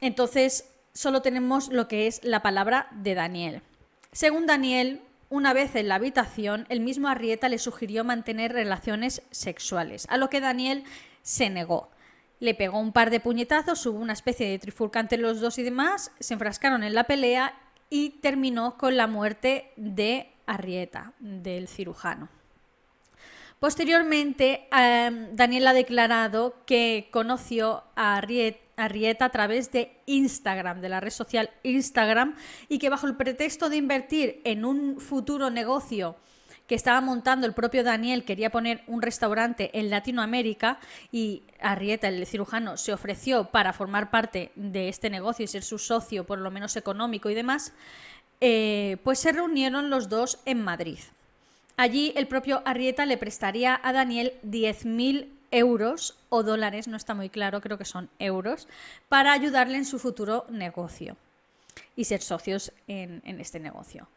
Entonces, 0.01 0.70
solo 0.93 1.21
tenemos 1.21 1.69
lo 1.69 1.87
que 1.87 2.07
es 2.07 2.23
la 2.23 2.41
palabra 2.41 2.87
de 2.91 3.15
Daniel. 3.15 3.61
Según 4.11 4.45
Daniel, 4.45 5.01
una 5.29 5.53
vez 5.53 5.75
en 5.75 5.87
la 5.87 5.95
habitación, 5.95 6.65
el 6.69 6.81
mismo 6.81 7.07
Arrieta 7.07 7.47
le 7.47 7.57
sugirió 7.57 8.03
mantener 8.03 8.51
relaciones 8.51 9.21
sexuales, 9.31 10.05
a 10.09 10.17
lo 10.17 10.29
que 10.29 10.41
Daniel 10.41 10.83
se 11.21 11.49
negó. 11.49 11.89
Le 12.39 12.55
pegó 12.55 12.79
un 12.79 12.91
par 12.91 13.11
de 13.11 13.19
puñetazos, 13.19 13.85
hubo 13.85 13.99
una 13.99 14.13
especie 14.13 14.49
de 14.49 14.59
trifulca 14.59 14.99
entre 14.99 15.19
los 15.19 15.39
dos 15.39 15.57
y 15.57 15.63
demás, 15.63 16.11
se 16.19 16.33
enfrascaron 16.33 16.83
en 16.83 16.95
la 16.95 17.05
pelea 17.05 17.53
y 17.89 18.09
terminó 18.21 18.77
con 18.77 18.97
la 18.97 19.07
muerte 19.07 19.71
de 19.77 20.33
Arrieta, 20.45 21.13
del 21.19 21.67
cirujano. 21.67 22.29
Posteriormente, 23.61 24.67
em, 24.71 25.35
Daniel 25.35 25.67
ha 25.67 25.73
declarado 25.73 26.55
que 26.65 27.09
conoció 27.11 27.83
a 27.95 28.15
Arrieta 28.17 29.25
a 29.25 29.29
través 29.29 29.71
de 29.71 30.01
Instagram, 30.07 30.81
de 30.81 30.89
la 30.89 30.99
red 30.99 31.11
social 31.11 31.51
Instagram, 31.61 32.35
y 32.69 32.79
que 32.79 32.89
bajo 32.89 33.05
el 33.05 33.15
pretexto 33.15 33.69
de 33.69 33.77
invertir 33.77 34.41
en 34.45 34.65
un 34.65 34.99
futuro 34.99 35.51
negocio 35.51 36.15
que 36.65 36.73
estaba 36.73 37.01
montando 37.01 37.45
el 37.45 37.53
propio 37.53 37.83
Daniel, 37.83 38.25
quería 38.25 38.49
poner 38.49 38.81
un 38.87 39.03
restaurante 39.03 39.69
en 39.77 39.91
Latinoamérica 39.91 40.79
y 41.11 41.43
Arrieta, 41.59 42.07
el 42.07 42.25
cirujano, 42.25 42.77
se 42.77 42.93
ofreció 42.93 43.51
para 43.51 43.73
formar 43.73 44.09
parte 44.09 44.51
de 44.55 44.89
este 44.89 45.11
negocio 45.11 45.45
y 45.45 45.47
ser 45.47 45.61
su 45.61 45.77
socio, 45.77 46.25
por 46.25 46.39
lo 46.39 46.49
menos 46.49 46.77
económico 46.77 47.29
y 47.29 47.35
demás, 47.35 47.73
eh, 48.39 48.97
pues 49.03 49.19
se 49.19 49.31
reunieron 49.31 49.91
los 49.91 50.09
dos 50.09 50.39
en 50.45 50.63
Madrid. 50.63 50.97
Allí 51.81 52.13
el 52.15 52.27
propio 52.27 52.61
Arrieta 52.63 53.07
le 53.07 53.17
prestaría 53.17 53.81
a 53.81 53.91
Daniel 53.91 54.33
10.000 54.45 55.29
euros 55.49 56.15
o 56.29 56.43
dólares, 56.43 56.87
no 56.87 56.95
está 56.95 57.15
muy 57.15 57.27
claro, 57.27 57.59
creo 57.59 57.79
que 57.79 57.85
son 57.85 58.07
euros, 58.19 58.67
para 59.09 59.33
ayudarle 59.33 59.77
en 59.77 59.85
su 59.85 59.97
futuro 59.97 60.45
negocio 60.51 61.17
y 61.95 62.03
ser 62.03 62.21
socios 62.21 62.71
en 62.85 63.23
este 63.41 63.59
negocio. 63.59 64.07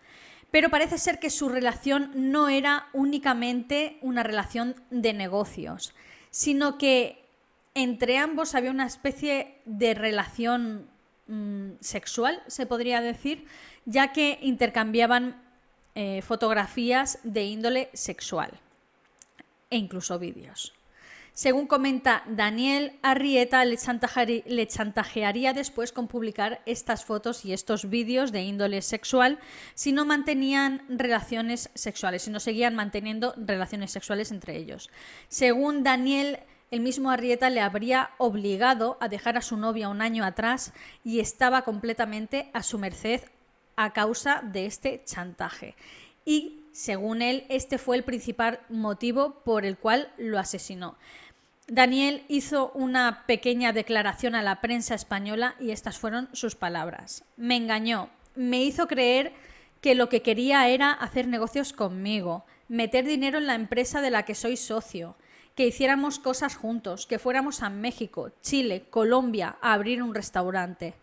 Pero 0.50 0.68
parece 0.68 0.98
ser 0.98 1.18
que 1.18 1.30
su 1.30 1.48
relación 1.48 2.10
no 2.14 2.50
era 2.50 2.88
únicamente 2.92 3.96
una 4.02 4.22
relación 4.22 4.74
de 4.90 5.14
negocios, 5.14 5.94
sino 6.30 6.76
que 6.76 7.24
entre 7.72 8.18
ambos 8.18 8.54
había 8.54 8.72
una 8.72 8.86
especie 8.86 9.56
de 9.64 9.94
relación 9.94 10.86
mm, 11.28 11.70
sexual, 11.80 12.42
se 12.46 12.66
podría 12.66 13.00
decir, 13.00 13.46
ya 13.86 14.12
que 14.12 14.38
intercambiaban 14.42 15.42
eh, 15.94 16.22
fotografías 16.22 17.18
de 17.22 17.44
índole 17.44 17.90
sexual 17.92 18.50
e 19.70 19.76
incluso 19.76 20.18
vídeos. 20.18 20.74
Según 21.34 21.66
comenta 21.66 22.22
Daniel, 22.28 22.92
Arrieta 23.02 23.64
le, 23.64 23.76
chantajearía 23.76 25.52
después 25.52 25.90
con 25.90 26.06
publicar 26.06 26.60
estas 26.64 27.04
fotos 27.04 27.44
y 27.44 27.52
estos 27.52 27.90
vídeos 27.90 28.30
de 28.30 28.42
índole 28.42 28.82
sexual 28.82 29.40
si 29.74 29.90
no 29.90 30.04
mantenían 30.04 30.84
relaciones 30.88 31.70
sexuales, 31.74 32.22
si 32.22 32.30
no 32.30 32.38
seguían 32.38 32.76
manteniendo 32.76 33.34
relaciones 33.36 33.90
sexuales 33.90 34.30
entre 34.30 34.56
ellos. 34.56 34.90
Según 35.28 35.82
Daniel, 35.82 36.38
el 36.70 36.78
mismo 36.80 37.10
Arrieta 37.10 37.50
le 37.50 37.60
habría 37.60 38.10
obligado 38.18 38.96
a 39.00 39.08
dejar 39.08 39.36
a 39.36 39.42
su 39.42 39.56
novia 39.56 39.88
un 39.88 40.02
año 40.02 40.24
atrás 40.24 40.72
y 41.02 41.18
estaba 41.18 41.62
completamente 41.62 42.48
a 42.52 42.62
su 42.62 42.78
merced 42.78 43.22
a 43.76 43.92
causa 43.92 44.42
de 44.42 44.66
este 44.66 45.02
chantaje. 45.04 45.74
Y, 46.24 46.60
según 46.72 47.22
él, 47.22 47.44
este 47.48 47.78
fue 47.78 47.96
el 47.96 48.04
principal 48.04 48.60
motivo 48.68 49.42
por 49.44 49.64
el 49.64 49.76
cual 49.76 50.12
lo 50.16 50.38
asesinó. 50.38 50.96
Daniel 51.66 52.24
hizo 52.28 52.72
una 52.74 53.24
pequeña 53.26 53.72
declaración 53.72 54.34
a 54.34 54.42
la 54.42 54.60
prensa 54.60 54.94
española 54.94 55.54
y 55.58 55.70
estas 55.70 55.98
fueron 55.98 56.28
sus 56.32 56.56
palabras. 56.56 57.24
Me 57.36 57.56
engañó, 57.56 58.10
me 58.34 58.62
hizo 58.62 58.86
creer 58.86 59.32
que 59.80 59.94
lo 59.94 60.08
que 60.08 60.22
quería 60.22 60.68
era 60.68 60.92
hacer 60.92 61.26
negocios 61.26 61.72
conmigo, 61.72 62.44
meter 62.68 63.04
dinero 63.04 63.38
en 63.38 63.46
la 63.46 63.54
empresa 63.54 64.00
de 64.02 64.10
la 64.10 64.24
que 64.24 64.34
soy 64.34 64.56
socio, 64.56 65.16
que 65.54 65.66
hiciéramos 65.66 66.18
cosas 66.18 66.56
juntos, 66.56 67.06
que 67.06 67.18
fuéramos 67.18 67.62
a 67.62 67.70
México, 67.70 68.30
Chile, 68.42 68.84
Colombia 68.90 69.56
a 69.60 69.72
abrir 69.72 70.02
un 70.02 70.14
restaurante. 70.14 70.94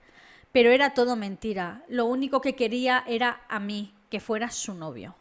Pero 0.51 0.71
era 0.71 0.93
todo 0.93 1.15
mentira, 1.15 1.83
lo 1.87 2.05
único 2.05 2.41
que 2.41 2.55
quería 2.55 3.03
era 3.07 3.41
a 3.47 3.59
mí, 3.59 3.93
que 4.09 4.19
fuera 4.19 4.51
su 4.51 4.73
novio. 4.73 5.15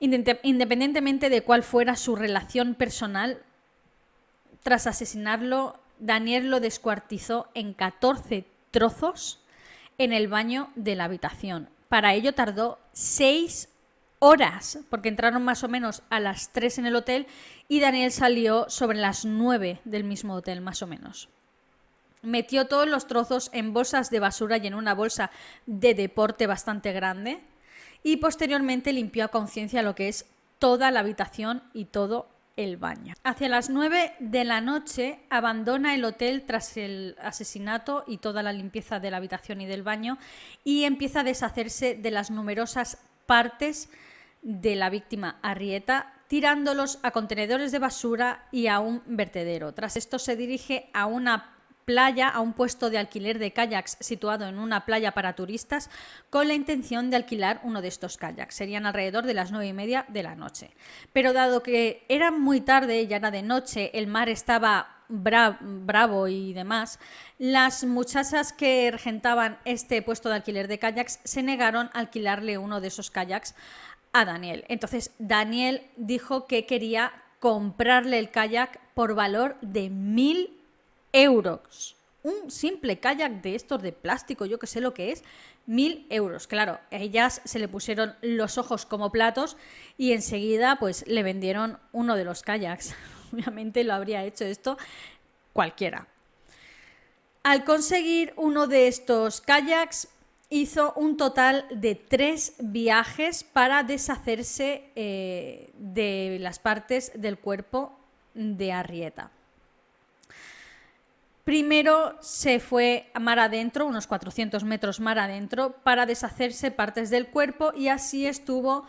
Independientemente 0.00 1.28
de 1.28 1.42
cuál 1.42 1.62
fuera 1.62 1.94
su 1.94 2.16
relación 2.16 2.74
personal, 2.74 3.42
tras 4.62 4.86
asesinarlo, 4.86 5.78
Daniel 5.98 6.50
lo 6.50 6.60
descuartizó 6.60 7.48
en 7.54 7.74
14 7.74 8.46
trozos 8.70 9.40
en 9.98 10.12
el 10.12 10.28
baño 10.28 10.70
de 10.74 10.96
la 10.96 11.04
habitación. 11.04 11.68
Para 11.88 12.14
ello 12.14 12.34
tardó 12.34 12.78
6 12.92 13.68
horas, 14.18 14.78
porque 14.88 15.08
entraron 15.08 15.44
más 15.44 15.62
o 15.64 15.68
menos 15.68 16.02
a 16.08 16.20
las 16.20 16.50
3 16.52 16.78
en 16.78 16.86
el 16.86 16.96
hotel 16.96 17.26
y 17.68 17.80
Daniel 17.80 18.10
salió 18.10 18.68
sobre 18.68 18.98
las 18.98 19.24
9 19.24 19.80
del 19.84 20.04
mismo 20.04 20.34
hotel, 20.34 20.60
más 20.60 20.82
o 20.82 20.86
menos. 20.86 21.28
Metió 22.22 22.66
todos 22.66 22.88
los 22.88 23.06
trozos 23.06 23.50
en 23.52 23.72
bolsas 23.72 24.10
de 24.10 24.20
basura 24.20 24.58
y 24.58 24.66
en 24.66 24.74
una 24.74 24.94
bolsa 24.94 25.30
de 25.66 25.94
deporte 25.94 26.46
bastante 26.46 26.92
grande 26.92 27.40
y 28.02 28.18
posteriormente 28.18 28.92
limpió 28.92 29.24
a 29.24 29.28
conciencia 29.28 29.82
lo 29.82 29.94
que 29.94 30.08
es 30.08 30.26
toda 30.58 30.90
la 30.90 31.00
habitación 31.00 31.62
y 31.72 31.86
todo 31.86 32.28
el 32.56 32.76
baño. 32.76 33.14
Hacia 33.24 33.48
las 33.48 33.70
9 33.70 34.14
de 34.20 34.44
la 34.44 34.60
noche 34.60 35.20
abandona 35.30 35.94
el 35.94 36.04
hotel 36.04 36.44
tras 36.46 36.76
el 36.76 37.16
asesinato 37.22 38.04
y 38.06 38.18
toda 38.18 38.42
la 38.42 38.52
limpieza 38.52 39.00
de 39.00 39.10
la 39.10 39.16
habitación 39.16 39.60
y 39.60 39.66
del 39.66 39.82
baño 39.82 40.18
y 40.62 40.84
empieza 40.84 41.20
a 41.20 41.24
deshacerse 41.24 41.94
de 41.94 42.10
las 42.10 42.30
numerosas 42.30 42.98
partes 43.26 43.88
de 44.42 44.76
la 44.76 44.90
víctima 44.90 45.38
Arrieta, 45.42 46.14
tirándolos 46.28 46.98
a 47.02 47.10
contenedores 47.10 47.72
de 47.72 47.78
basura 47.78 48.46
y 48.50 48.66
a 48.66 48.80
un 48.80 49.02
vertedero. 49.06 49.72
Tras 49.72 49.96
esto 49.96 50.18
se 50.18 50.36
dirige 50.36 50.90
a 50.92 51.06
una 51.06 51.56
playa 51.90 52.28
a 52.28 52.38
un 52.38 52.52
puesto 52.52 52.88
de 52.88 52.98
alquiler 52.98 53.40
de 53.40 53.52
kayaks 53.52 53.96
situado 53.98 54.46
en 54.46 54.60
una 54.60 54.84
playa 54.84 55.10
para 55.10 55.34
turistas 55.34 55.90
con 56.30 56.46
la 56.46 56.54
intención 56.54 57.10
de 57.10 57.16
alquilar 57.16 57.60
uno 57.64 57.82
de 57.82 57.88
estos 57.88 58.16
kayaks. 58.16 58.54
Serían 58.54 58.86
alrededor 58.86 59.26
de 59.26 59.34
las 59.34 59.50
nueve 59.50 59.66
y 59.66 59.72
media 59.72 60.06
de 60.06 60.22
la 60.22 60.36
noche. 60.36 60.70
Pero 61.12 61.32
dado 61.32 61.64
que 61.64 62.04
era 62.08 62.30
muy 62.30 62.60
tarde, 62.60 63.08
ya 63.08 63.16
era 63.16 63.32
de 63.32 63.42
noche, 63.42 63.90
el 63.98 64.06
mar 64.06 64.28
estaba 64.28 64.98
bravo 65.08 66.28
y 66.28 66.52
demás, 66.52 67.00
las 67.38 67.82
muchachas 67.82 68.52
que 68.52 68.88
regentaban 68.92 69.58
este 69.64 70.00
puesto 70.02 70.28
de 70.28 70.36
alquiler 70.36 70.68
de 70.68 70.78
kayaks 70.78 71.18
se 71.24 71.42
negaron 71.42 71.90
a 71.92 71.98
alquilarle 71.98 72.56
uno 72.56 72.80
de 72.80 72.86
esos 72.86 73.10
kayaks 73.10 73.56
a 74.12 74.24
Daniel. 74.24 74.64
Entonces 74.68 75.10
Daniel 75.18 75.82
dijo 75.96 76.46
que 76.46 76.66
quería 76.66 77.12
comprarle 77.40 78.20
el 78.20 78.30
kayak 78.30 78.78
por 78.94 79.16
valor 79.16 79.56
de 79.60 79.90
mil 79.90 80.59
euros. 81.12 81.96
Un 82.22 82.50
simple 82.50 82.98
kayak 82.98 83.40
de 83.42 83.54
estos 83.54 83.82
de 83.82 83.92
plástico, 83.92 84.44
yo 84.44 84.58
que 84.58 84.66
sé 84.66 84.80
lo 84.80 84.92
que 84.92 85.12
es, 85.12 85.24
mil 85.66 86.06
euros. 86.10 86.46
Claro, 86.46 86.78
a 86.90 86.96
ellas 86.96 87.40
se 87.44 87.58
le 87.58 87.68
pusieron 87.68 88.14
los 88.20 88.58
ojos 88.58 88.84
como 88.84 89.10
platos 89.10 89.56
y 89.96 90.12
enseguida 90.12 90.76
pues 90.76 91.06
le 91.06 91.22
vendieron 91.22 91.78
uno 91.92 92.16
de 92.16 92.24
los 92.24 92.42
kayaks. 92.42 92.94
Obviamente 93.32 93.84
lo 93.84 93.94
habría 93.94 94.24
hecho 94.24 94.44
esto 94.44 94.76
cualquiera. 95.52 96.08
Al 97.42 97.64
conseguir 97.64 98.34
uno 98.36 98.66
de 98.66 98.88
estos 98.88 99.40
kayaks, 99.40 100.08
hizo 100.50 100.92
un 100.94 101.16
total 101.16 101.64
de 101.70 101.94
tres 101.94 102.54
viajes 102.58 103.44
para 103.44 103.82
deshacerse 103.82 104.90
eh, 104.96 105.70
de 105.78 106.38
las 106.40 106.58
partes 106.58 107.12
del 107.14 107.38
cuerpo 107.38 107.96
de 108.34 108.72
Arrieta. 108.72 109.30
Primero 111.44 112.16
se 112.20 112.60
fue 112.60 113.10
a 113.14 113.20
mar 113.20 113.38
adentro, 113.38 113.86
unos 113.86 114.06
400 114.06 114.62
metros 114.64 115.00
mar 115.00 115.18
adentro, 115.18 115.72
para 115.82 116.06
deshacerse 116.06 116.70
partes 116.70 117.10
del 117.10 117.28
cuerpo 117.28 117.72
y 117.74 117.88
así 117.88 118.26
estuvo 118.26 118.84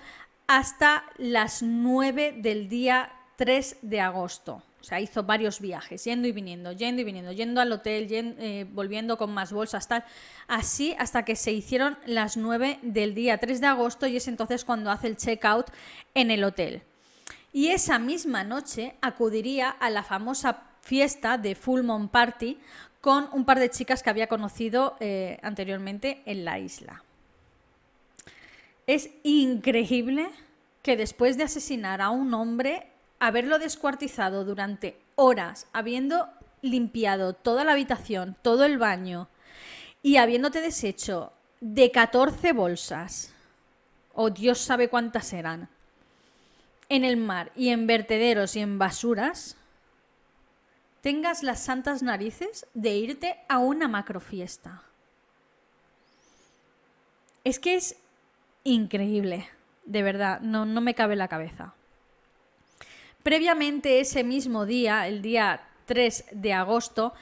hasta 0.48 1.06
las 1.18 1.64
9 1.64 2.36
del 2.38 2.68
día 2.68 3.12
3 3.38 3.78
de 3.82 4.02
agosto. 4.02 4.64
O 4.82 4.84
sea, 4.84 5.00
hizo 5.00 5.24
varios 5.24 5.62
viajes, 5.62 6.04
yendo 6.04 6.28
y 6.28 6.32
viniendo, 6.32 6.72
yendo 6.72 7.02
y 7.02 7.06
viniendo, 7.06 7.32
yendo 7.32 7.62
al 7.62 7.72
hotel, 7.72 8.08
eh, 8.10 8.66
volviendo 8.72 9.16
con 9.16 9.32
más 9.32 9.54
bolsas, 9.54 9.88
tal. 9.88 10.04
Así 10.48 10.96
hasta 10.98 11.24
que 11.24 11.36
se 11.36 11.52
hicieron 11.52 12.00
las 12.06 12.36
9 12.36 12.80
del 12.82 13.14
día 13.14 13.38
3 13.38 13.62
de 13.62 13.68
agosto 13.68 14.08
y 14.08 14.18
es 14.18 14.28
entonces 14.28 14.66
cuando 14.66 14.90
hace 14.90 15.08
el 15.08 15.18
checkout 15.18 15.68
en 16.16 16.32
el 16.32 16.44
hotel. 16.44 16.82
Y 17.54 17.68
esa 17.68 18.00
misma 18.00 18.44
noche 18.44 18.96
acudiría 19.02 19.70
a 19.70 19.92
la 19.92 20.04
famosa 20.04 20.64
fiesta 20.82 21.38
de 21.38 21.56
Full 21.56 21.84
Moon 21.84 22.10
Party 22.10 22.58
con 23.00 23.30
un 23.32 23.46
par 23.46 23.60
de 23.60 23.70
chicas 23.70 24.04
que 24.04 24.10
había 24.10 24.28
conocido 24.28 24.96
eh, 25.00 25.40
anteriormente 25.42 26.22
en 26.26 26.46
la 26.46 26.60
isla. 26.60 27.04
Es 28.88 29.10
increíble 29.24 30.30
que 30.82 30.98
después 30.98 31.38
de 31.38 31.44
asesinar 31.44 32.02
a 32.02 32.10
un 32.10 32.34
hombre 32.34 32.88
haberlo 33.20 33.60
descuartizado 33.60 34.46
durante 34.46 34.98
horas, 35.16 35.68
habiendo 35.74 36.28
limpiado 36.62 37.34
toda 37.34 37.64
la 37.64 37.74
habitación, 37.74 38.36
todo 38.42 38.66
el 38.66 38.78
baño 38.78 39.28
y 40.02 40.18
habiéndote 40.18 40.62
deshecho 40.62 41.32
de 41.60 41.92
14 41.92 42.54
bolsas, 42.54 43.34
o 44.14 44.30
Dios 44.30 44.58
sabe 44.60 44.90
cuántas 44.90 45.34
eran, 45.34 45.70
en 46.90 47.06
el 47.06 47.18
mar 47.18 47.52
y 47.56 47.70
en 47.70 47.88
vertederos 47.88 48.56
y 48.56 48.60
en 48.60 48.78
basuras, 48.78 49.56
tengas 51.02 51.44
las 51.44 51.60
santas 51.60 52.04
narices 52.04 52.68
de 52.74 52.96
irte 52.96 53.38
a 53.50 53.60
una 53.60 53.88
macrofiesta. 53.88 54.84
Es 57.44 57.60
que 57.60 57.76
es 57.76 57.96
increíble, 58.64 59.48
de 59.86 60.04
verdad, 60.04 60.42
no, 60.42 60.66
no 60.66 60.80
me 60.80 60.94
cabe 60.94 61.16
la 61.16 61.28
cabeza. 61.28 61.74
Previamente 63.24 64.00
ese 64.00 64.24
mismo 64.24 64.66
día, 64.66 65.08
el 65.08 65.22
día 65.22 65.62
3 65.86 66.26
de 66.32 66.54
agosto, 66.54 67.14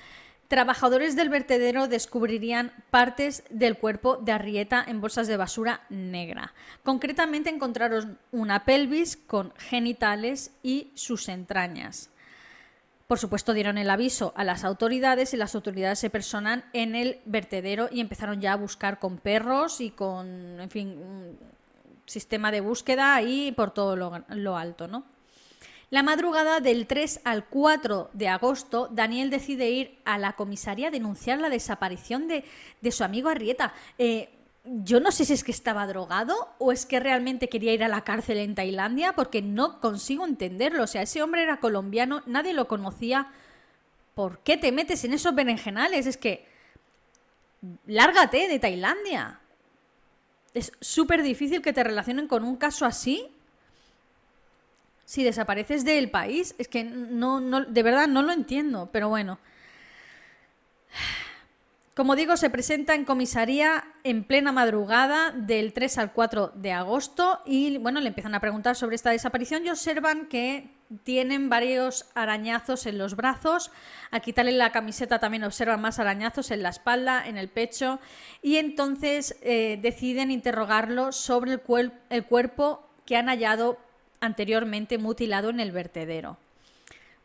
trabajadores 0.48 1.16
del 1.16 1.30
vertedero 1.30 1.88
descubrirían 1.88 2.72
partes 2.90 3.44
del 3.50 3.78
cuerpo 3.78 4.18
de 4.18 4.32
Arrieta 4.32 4.84
en 4.86 5.00
bolsas 5.00 5.28
de 5.28 5.38
basura 5.38 5.82
negra. 5.90 6.54
Concretamente 6.84 7.50
encontraron 7.50 8.18
una 8.32 8.66
pelvis 8.66 9.18
con 9.18 9.54
genitales 9.58 10.52
y 10.64 10.92
sus 10.96 11.30
entrañas. 11.30 12.10
Por 13.10 13.18
supuesto, 13.18 13.56
dieron 13.56 13.80
el 13.80 13.90
aviso 13.90 14.34
a 14.36 14.44
las 14.44 14.64
autoridades 14.64 15.34
y 15.34 15.38
las 15.38 15.56
autoridades 15.56 15.98
se 15.98 16.12
personan 16.12 16.66
en 16.74 16.94
el 16.94 17.22
vertedero 17.26 17.90
y 17.92 18.02
empezaron 18.02 18.40
ya 18.40 18.54
a 18.54 18.56
buscar 18.56 19.00
con 19.00 19.18
perros 19.18 19.82
y 19.82 19.90
con, 19.90 20.60
en 20.60 20.70
fin, 20.70 20.90
un 20.90 21.40
sistema 22.06 22.52
de 22.52 22.62
búsqueda 22.62 23.16
ahí 23.16 23.52
por 23.52 23.72
todo 23.72 23.96
lo, 23.96 24.56
alto, 24.56 24.88
¿no? 24.88 25.06
La 25.90 26.04
madrugada 26.04 26.60
del 26.60 26.86
3 26.86 27.22
al 27.24 27.46
4 27.46 28.12
de 28.14 28.28
agosto, 28.28 28.90
Daniel 28.92 29.32
decide 29.32 29.72
ir 29.72 29.98
a 30.06 30.20
la 30.20 30.34
comisaría 30.34 30.90
a 30.90 30.92
denunciar 30.92 31.40
la 31.40 31.50
desaparición 31.50 32.28
de, 32.28 32.44
su 32.92 33.04
amigo 33.04 33.30
Arrieta. 33.30 33.74
Eh, 33.98 34.30
yo 34.72 35.00
no 35.00 35.12
sé 35.12 35.26
si 35.26 35.34
es 35.34 35.44
que 35.44 35.52
estaba 35.52 35.88
drogado 35.88 36.54
o 36.60 36.72
es 36.72 36.86
que 36.86 37.00
realmente 37.00 37.50
quería 37.50 37.74
ir 37.74 37.84
a 37.84 37.88
la 37.88 38.04
cárcel 38.04 38.38
en 38.38 38.56
Tailandia, 38.56 39.14
porque 39.14 39.42
no 39.42 39.80
consigo 39.80 40.26
entenderlo. 40.26 40.84
O 40.84 40.88
sea, 40.88 41.02
ese 41.02 41.24
hombre 41.24 41.44
era 41.44 41.60
colombiano, 41.60 42.22
nadie 42.28 42.54
lo 42.54 42.68
conocía. 42.68 43.32
¿Por 44.14 44.40
qué 44.40 44.58
te 44.58 44.72
metes 44.72 45.04
en 45.04 45.14
esos 45.14 45.34
berenjenales? 45.34 46.06
Es 46.06 46.18
que. 46.18 46.48
Lárgate 47.88 48.48
de 48.48 48.60
Tailandia. 48.60 49.40
Es 50.54 50.72
súper 50.80 51.24
difícil 51.24 51.62
que 51.62 51.74
te 51.74 51.84
relacionen 51.84 52.28
con 52.28 52.44
un 52.44 52.56
caso 52.56 52.86
así 52.86 53.28
si 55.06 55.24
desapareces 55.24 55.84
del 55.84 56.12
país. 56.12 56.54
Es 56.60 56.68
que 56.68 56.84
no, 56.84 57.42
de 57.42 57.84
verdad 57.84 58.08
no 58.08 58.22
lo 58.22 58.32
entiendo, 58.32 58.90
pero 58.92 59.10
bueno. 59.10 59.40
Como 62.00 62.16
digo, 62.16 62.38
se 62.38 62.50
presenta 62.50 62.96
en 62.96 63.04
comisaría 63.04 63.84
en 64.06 64.24
plena 64.24 64.54
madrugada 64.54 65.32
del 65.32 65.74
3 65.74 65.98
al 65.98 66.14
4 66.14 66.54
de 66.56 66.72
agosto 66.72 67.42
y 67.46 67.78
bueno, 67.78 68.00
le 68.00 68.08
empiezan 68.08 68.34
a 68.36 68.40
preguntar 68.40 68.78
sobre 68.78 68.96
esta 68.96 69.10
desaparición 69.10 69.66
y 69.66 69.70
observan 69.70 70.28
que 70.28 70.70
tienen 71.04 71.50
varios 71.50 72.06
arañazos 72.16 72.86
en 72.86 72.98
los 72.98 73.18
brazos. 73.18 73.70
A 74.12 74.22
quitarle 74.22 74.54
la 74.54 74.72
camiseta 74.72 75.20
también 75.20 75.44
observan 75.44 75.82
más 75.82 76.00
arañazos 76.00 76.52
en 76.52 76.64
la 76.64 76.70
espalda, 76.70 77.28
en 77.28 77.38
el 77.38 77.50
pecho 77.50 78.00
y 78.42 78.56
entonces 78.56 79.38
eh, 79.42 79.78
deciden 79.82 80.32
interrogarlo 80.32 81.12
sobre 81.12 81.52
el 81.52 82.24
cuerpo 82.26 82.90
que 83.06 83.18
han 83.18 83.28
hallado 83.28 83.78
anteriormente 84.22 85.00
mutilado 85.00 85.50
en 85.50 85.60
el 85.60 85.74
vertedero. 85.74 86.38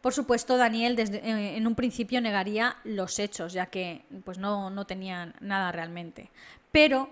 Por 0.04 0.12
supuesto, 0.12 0.58
Daniel 0.58 0.96
desde, 0.96 1.26
eh, 1.26 1.56
en 1.56 1.66
un 1.66 1.74
principio 1.74 2.20
negaría 2.20 2.76
los 2.84 3.18
hechos, 3.18 3.54
ya 3.54 3.64
que 3.70 4.04
pues, 4.22 4.36
no, 4.36 4.68
no 4.68 4.84
tenían 4.84 5.32
nada 5.40 5.72
realmente. 5.72 6.30
Pero 6.70 7.08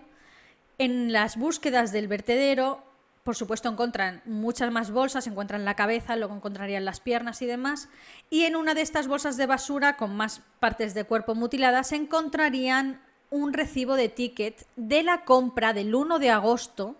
en 0.76 1.10
las 1.10 1.38
búsquedas 1.38 1.90
del 1.90 2.06
vertedero, 2.06 2.84
por 3.24 3.34
supuesto, 3.34 3.70
encuentran 3.70 4.20
muchas 4.26 4.70
más 4.70 4.90
bolsas, 4.90 5.26
encuentran 5.26 5.64
la 5.64 5.74
cabeza, 5.74 6.16
luego 6.16 6.34
encontrarían 6.34 6.84
las 6.84 7.00
piernas 7.00 7.40
y 7.40 7.46
demás. 7.46 7.88
Y 8.28 8.42
en 8.42 8.56
una 8.56 8.74
de 8.74 8.82
estas 8.82 9.08
bolsas 9.08 9.38
de 9.38 9.46
basura, 9.46 9.96
con 9.96 10.14
más 10.14 10.42
partes 10.60 10.92
de 10.92 11.04
cuerpo 11.04 11.34
mutiladas, 11.34 11.92
encontrarían 11.92 13.00
un 13.30 13.54
recibo 13.54 13.94
de 13.94 14.10
ticket 14.10 14.66
de 14.76 15.02
la 15.02 15.24
compra 15.24 15.72
del 15.72 15.94
1 15.94 16.18
de 16.18 16.28
agosto 16.28 16.96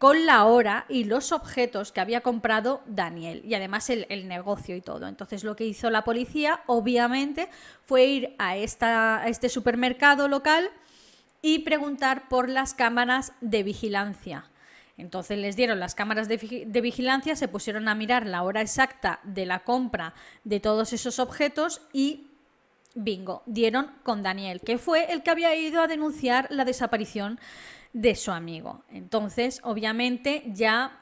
con 0.00 0.24
la 0.24 0.46
hora 0.46 0.86
y 0.88 1.04
los 1.04 1.30
objetos 1.30 1.92
que 1.92 2.00
había 2.00 2.22
comprado 2.22 2.80
Daniel 2.86 3.42
y 3.44 3.52
además 3.52 3.90
el, 3.90 4.28
negocio 4.28 4.74
y 4.74 4.80
todo. 4.80 5.06
Entonces 5.06 5.44
lo 5.44 5.54
que 5.54 5.66
hizo 5.66 5.90
la 5.90 6.04
policía 6.04 6.62
obviamente 6.66 7.50
fue 7.84 8.06
ir 8.06 8.34
a, 8.38 8.56
esta, 8.56 9.24
este 9.26 9.50
supermercado 9.50 10.26
local 10.26 10.70
y 11.42 11.58
preguntar 11.58 12.30
por 12.30 12.48
las 12.48 12.72
cámaras 12.72 13.34
de 13.42 13.62
vigilancia. 13.62 14.46
Entonces 14.96 15.36
les 15.36 15.54
dieron 15.54 15.78
las 15.78 15.94
cámaras 15.94 16.28
de, 16.28 16.64
de, 16.66 16.80
vigilancia, 16.80 17.36
se 17.36 17.48
pusieron 17.48 17.86
a 17.86 17.94
mirar 17.94 18.24
la 18.24 18.42
hora 18.42 18.62
exacta 18.62 19.20
de 19.22 19.44
la 19.44 19.64
compra 19.64 20.14
de 20.44 20.60
todos 20.60 20.94
esos 20.94 21.18
objetos 21.18 21.82
y 21.92 22.26
bingo, 22.94 23.42
dieron 23.44 23.92
con 24.02 24.22
Daniel, 24.22 24.62
que 24.62 24.78
fue 24.78 25.12
el 25.12 25.22
que 25.22 25.30
había 25.30 25.54
ido 25.54 25.82
a 25.82 25.88
denunciar 25.88 26.46
la 26.48 26.64
desaparición 26.64 27.38
de 27.92 28.14
su 28.14 28.30
amigo. 28.30 28.82
Entonces, 28.90 29.60
obviamente, 29.64 30.44
ya 30.46 30.98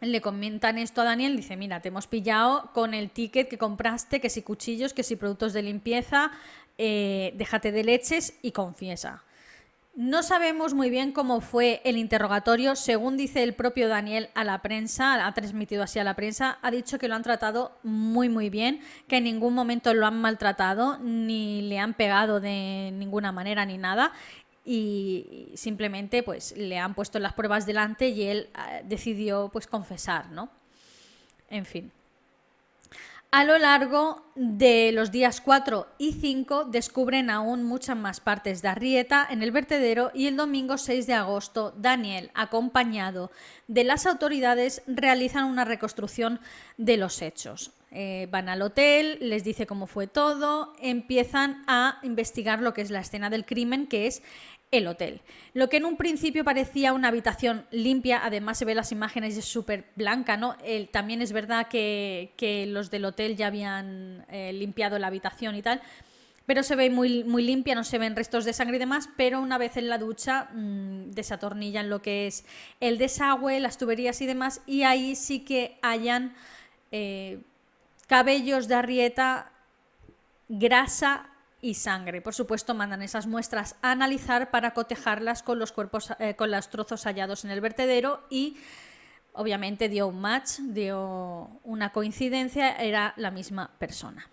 le 0.00 0.20
comentan 0.20 0.78
esto 0.78 1.00
a 1.00 1.04
Daniel, 1.04 1.36
dice, 1.36 1.56
mira, 1.56 1.80
te 1.80 1.88
hemos 1.88 2.06
pillado 2.06 2.70
con 2.72 2.92
el 2.92 3.10
ticket 3.10 3.48
que 3.48 3.58
compraste, 3.58 4.20
que 4.20 4.30
si 4.30 4.42
cuchillos, 4.42 4.94
que 4.94 5.04
si 5.04 5.16
productos 5.16 5.52
de 5.52 5.62
limpieza, 5.62 6.32
eh, 6.78 7.32
déjate 7.36 7.70
de 7.70 7.84
leches 7.84 8.34
y 8.42 8.52
confiesa. 8.52 9.22
No 9.94 10.22
sabemos 10.22 10.72
muy 10.72 10.88
bien 10.88 11.12
cómo 11.12 11.42
fue 11.42 11.82
el 11.84 11.98
interrogatorio, 11.98 12.76
según 12.76 13.18
dice 13.18 13.42
el 13.42 13.52
propio 13.52 13.88
Daniel 13.88 14.30
a 14.34 14.42
la 14.42 14.62
prensa, 14.62 15.26
ha 15.26 15.34
transmitido 15.34 15.82
así 15.82 15.98
a 15.98 16.04
la 16.04 16.16
prensa, 16.16 16.58
ha 16.62 16.70
dicho 16.70 16.98
que 16.98 17.08
lo 17.08 17.14
han 17.14 17.22
tratado 17.22 17.76
muy 17.82 18.30
muy 18.30 18.48
bien, 18.48 18.80
que 19.06 19.18
en 19.18 19.24
ningún 19.24 19.52
momento 19.52 19.92
lo 19.92 20.06
han 20.06 20.18
maltratado, 20.18 20.98
ni 20.98 21.60
le 21.60 21.78
han 21.78 21.92
pegado 21.92 22.40
de 22.40 22.90
ninguna 22.94 23.32
manera 23.32 23.66
ni 23.66 23.76
nada, 23.76 24.12
y 24.64 25.50
simplemente 25.54 26.22
pues 26.22 26.56
le 26.56 26.78
han 26.78 26.94
puesto 26.94 27.18
las 27.18 27.32
pruebas 27.32 27.66
delante 27.66 28.08
y 28.08 28.22
él 28.22 28.48
eh, 28.56 28.82
decidió 28.84 29.50
pues 29.52 29.66
confesar, 29.66 30.30
¿no? 30.30 30.50
En 31.50 31.66
fin. 31.66 31.92
A 33.34 33.44
lo 33.44 33.56
largo 33.56 34.22
de 34.34 34.92
los 34.92 35.10
días 35.10 35.40
4 35.40 35.86
y 35.96 36.12
5 36.12 36.66
descubren 36.66 37.30
aún 37.30 37.64
muchas 37.64 37.96
más 37.96 38.20
partes 38.20 38.60
de 38.60 38.68
Arrieta 38.68 39.26
en 39.30 39.42
el 39.42 39.52
vertedero 39.52 40.10
y 40.12 40.26
el 40.26 40.36
domingo 40.36 40.76
6 40.76 41.06
de 41.06 41.14
agosto 41.14 41.72
Daniel, 41.78 42.30
acompañado 42.34 43.30
de 43.68 43.84
las 43.84 44.04
autoridades, 44.04 44.82
realizan 44.86 45.44
una 45.44 45.64
reconstrucción 45.64 46.40
de 46.76 46.98
los 46.98 47.22
hechos. 47.22 47.72
Eh, 47.94 48.26
van 48.30 48.48
al 48.48 48.62
hotel, 48.62 49.18
les 49.20 49.44
dice 49.44 49.66
cómo 49.66 49.86
fue 49.86 50.06
todo, 50.06 50.72
empiezan 50.80 51.62
a 51.66 51.98
investigar 52.02 52.62
lo 52.62 52.72
que 52.72 52.80
es 52.80 52.90
la 52.90 53.00
escena 53.00 53.28
del 53.28 53.44
crimen, 53.44 53.86
que 53.86 54.06
es 54.06 54.22
el 54.70 54.86
hotel. 54.86 55.20
Lo 55.52 55.68
que 55.68 55.76
en 55.76 55.84
un 55.84 55.98
principio 55.98 56.42
parecía 56.42 56.94
una 56.94 57.08
habitación 57.08 57.66
limpia, 57.70 58.24
además 58.24 58.56
se 58.56 58.64
ve 58.64 58.74
las 58.74 58.92
imágenes 58.92 59.36
es 59.36 59.44
súper 59.44 59.84
blanca, 59.94 60.38
¿no? 60.38 60.56
también 60.90 61.20
es 61.20 61.32
verdad 61.32 61.68
que, 61.68 62.64
los 62.68 62.90
del 62.90 63.04
hotel 63.04 63.36
ya 63.36 63.48
habían 63.48 64.24
eh, 64.30 64.54
limpiado 64.54 64.98
la 64.98 65.08
habitación 65.08 65.54
y 65.54 65.60
tal, 65.60 65.82
pero 66.46 66.62
se 66.62 66.76
ve 66.76 66.88
muy, 66.88 67.24
muy 67.24 67.42
limpia, 67.42 67.74
no 67.74 67.84
se 67.84 67.98
ven 67.98 68.16
restos 68.16 68.46
de 68.46 68.54
sangre 68.54 68.76
y 68.76 68.80
demás, 68.80 69.10
pero 69.18 69.40
una 69.40 69.58
vez 69.58 69.76
en 69.76 69.90
la 69.90 69.98
ducha 69.98 70.48
mmm, 70.54 71.10
desatornillan 71.10 71.90
lo 71.90 72.00
que 72.00 72.26
es 72.26 72.46
el 72.80 72.96
desagüe, 72.96 73.60
las 73.60 73.76
tuberías 73.76 74.22
y 74.22 74.26
demás, 74.26 74.62
y 74.66 74.84
ahí 74.84 75.14
sí 75.14 75.40
que 75.40 75.78
hayan 75.82 76.34
eh, 76.90 77.40
cabellos 78.12 78.68
de 78.68 78.74
arrieta, 78.74 79.50
grasa 80.46 81.30
y 81.62 81.72
sangre. 81.72 82.20
Por 82.20 82.34
supuesto, 82.34 82.74
mandan 82.74 83.00
esas 83.00 83.26
muestras 83.26 83.76
a 83.80 83.92
analizar 83.92 84.50
para 84.50 84.74
cotejarlas 84.74 85.42
con 85.42 85.58
los 85.58 85.72
cuerpos, 85.72 86.12
eh, 86.18 86.36
con 86.36 86.50
los 86.50 86.68
trozos 86.68 87.04
hallados 87.04 87.46
en 87.46 87.52
el 87.52 87.62
vertedero 87.62 88.20
y 88.28 88.58
obviamente 89.32 89.88
dio 89.88 90.08
un 90.08 90.20
match, 90.20 90.58
dio 90.58 91.48
una 91.64 91.90
coincidencia, 91.90 92.76
era 92.76 93.14
la 93.16 93.30
misma 93.30 93.70
persona. 93.78 94.28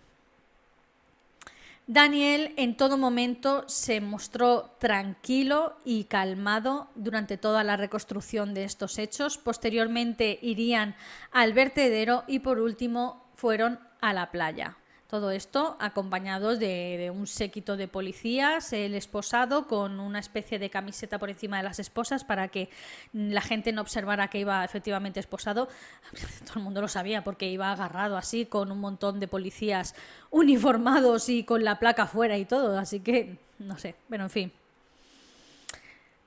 Daniel 1.87 2.53
en 2.57 2.75
todo 2.75 2.97
momento 2.97 3.63
se 3.69 4.01
mostró 4.01 4.75
tranquilo 4.77 5.77
y 5.85 6.03
calmado 6.03 6.89
durante 6.95 7.37
toda 7.37 7.63
la 7.63 7.77
reconstrucción 7.77 8.53
de 8.53 8.65
estos 8.65 8.97
hechos. 8.97 9.37
Posteriormente 9.37 10.37
irían 10.41 10.97
al 11.31 11.53
vertedero 11.53 12.25
y 12.27 12.39
por 12.39 12.59
último 12.59 13.28
fueron 13.39 13.79
a 14.01 14.13
la 14.13 14.31
playa. 14.31 14.75
Todo 15.07 15.31
esto 15.31 15.75
acompañados 15.79 16.59
de, 16.59 17.11
un 17.11 17.25
séquito 17.25 17.77
de 17.77 17.87
policías, 17.87 18.73
el 18.73 18.93
esposado 18.93 19.65
con 19.65 19.99
una 19.99 20.19
especie 20.19 20.59
de 20.59 20.69
camiseta 20.69 21.17
por 21.17 21.31
encima 21.31 21.57
de 21.57 21.63
las 21.63 21.79
esposas 21.79 22.23
para 22.23 22.49
que 22.49 22.69
la 23.11 23.41
gente 23.41 23.71
no 23.71 23.81
observara 23.81 24.27
que 24.27 24.39
iba 24.39 24.63
efectivamente 24.63 25.19
esposado. 25.19 25.67
Todo 26.45 26.57
el 26.57 26.63
mundo 26.63 26.81
lo 26.81 26.87
sabía 26.87 27.23
porque 27.23 27.49
iba 27.49 27.71
agarrado 27.71 28.17
así 28.17 28.45
con 28.45 28.71
un 28.71 28.79
montón 28.79 29.19
de 29.19 29.27
policías 29.27 29.95
uniformados 30.29 31.27
y 31.29 31.43
con 31.43 31.63
la 31.63 31.79
placa 31.79 32.05
fuera 32.05 32.37
y 32.37 32.45
todo. 32.45 32.77
Así 32.77 32.99
que, 32.99 33.39
no 33.57 33.79
sé, 33.79 33.95
bueno, 34.09 34.25
en 34.25 34.29
fin. 34.29 34.51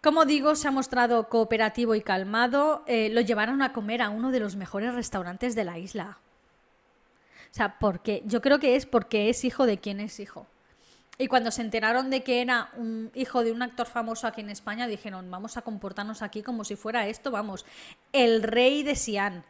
Como 0.02 0.24
digo, 0.24 0.56
se 0.56 0.66
ha 0.66 0.72
mostrado 0.72 1.28
cooperativo 1.28 1.94
y 1.94 2.00
calmado. 2.00 2.82
Eh, 2.88 3.10
lo 3.10 3.20
llevaron 3.20 3.62
a 3.62 3.72
comer 3.72 4.02
a 4.02 4.10
uno 4.10 4.32
de 4.32 4.40
los 4.40 4.56
mejores 4.56 4.92
restaurantes 4.92 5.54
de 5.54 5.62
la 5.62 5.78
isla. 5.78 6.18
O 7.52 7.54
sea, 7.54 7.78
porque 7.78 8.22
yo 8.24 8.40
creo 8.40 8.58
que 8.58 8.76
es 8.76 8.86
porque 8.86 9.28
es 9.28 9.44
hijo 9.44 9.66
de 9.66 9.76
quien 9.76 10.00
es 10.00 10.18
hijo. 10.20 10.46
Y 11.18 11.28
cuando 11.28 11.50
se 11.50 11.60
enteraron 11.60 12.08
de 12.08 12.22
que 12.22 12.40
era 12.40 12.70
un 12.78 13.10
hijo 13.14 13.44
de 13.44 13.52
un 13.52 13.60
actor 13.60 13.86
famoso 13.86 14.26
aquí 14.26 14.40
en 14.40 14.48
España, 14.48 14.86
dijeron, 14.86 15.30
vamos 15.30 15.58
a 15.58 15.62
comportarnos 15.62 16.22
aquí 16.22 16.42
como 16.42 16.64
si 16.64 16.76
fuera 16.76 17.06
esto, 17.06 17.30
vamos, 17.30 17.66
el 18.12 18.42
rey 18.42 18.82
de 18.82 18.96
Sian. 18.96 19.44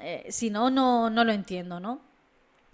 Eh, 0.00 0.26
si 0.30 0.50
no, 0.50 0.70
no, 0.70 1.08
no 1.08 1.22
lo 1.22 1.30
entiendo, 1.30 1.78
¿no? 1.78 2.00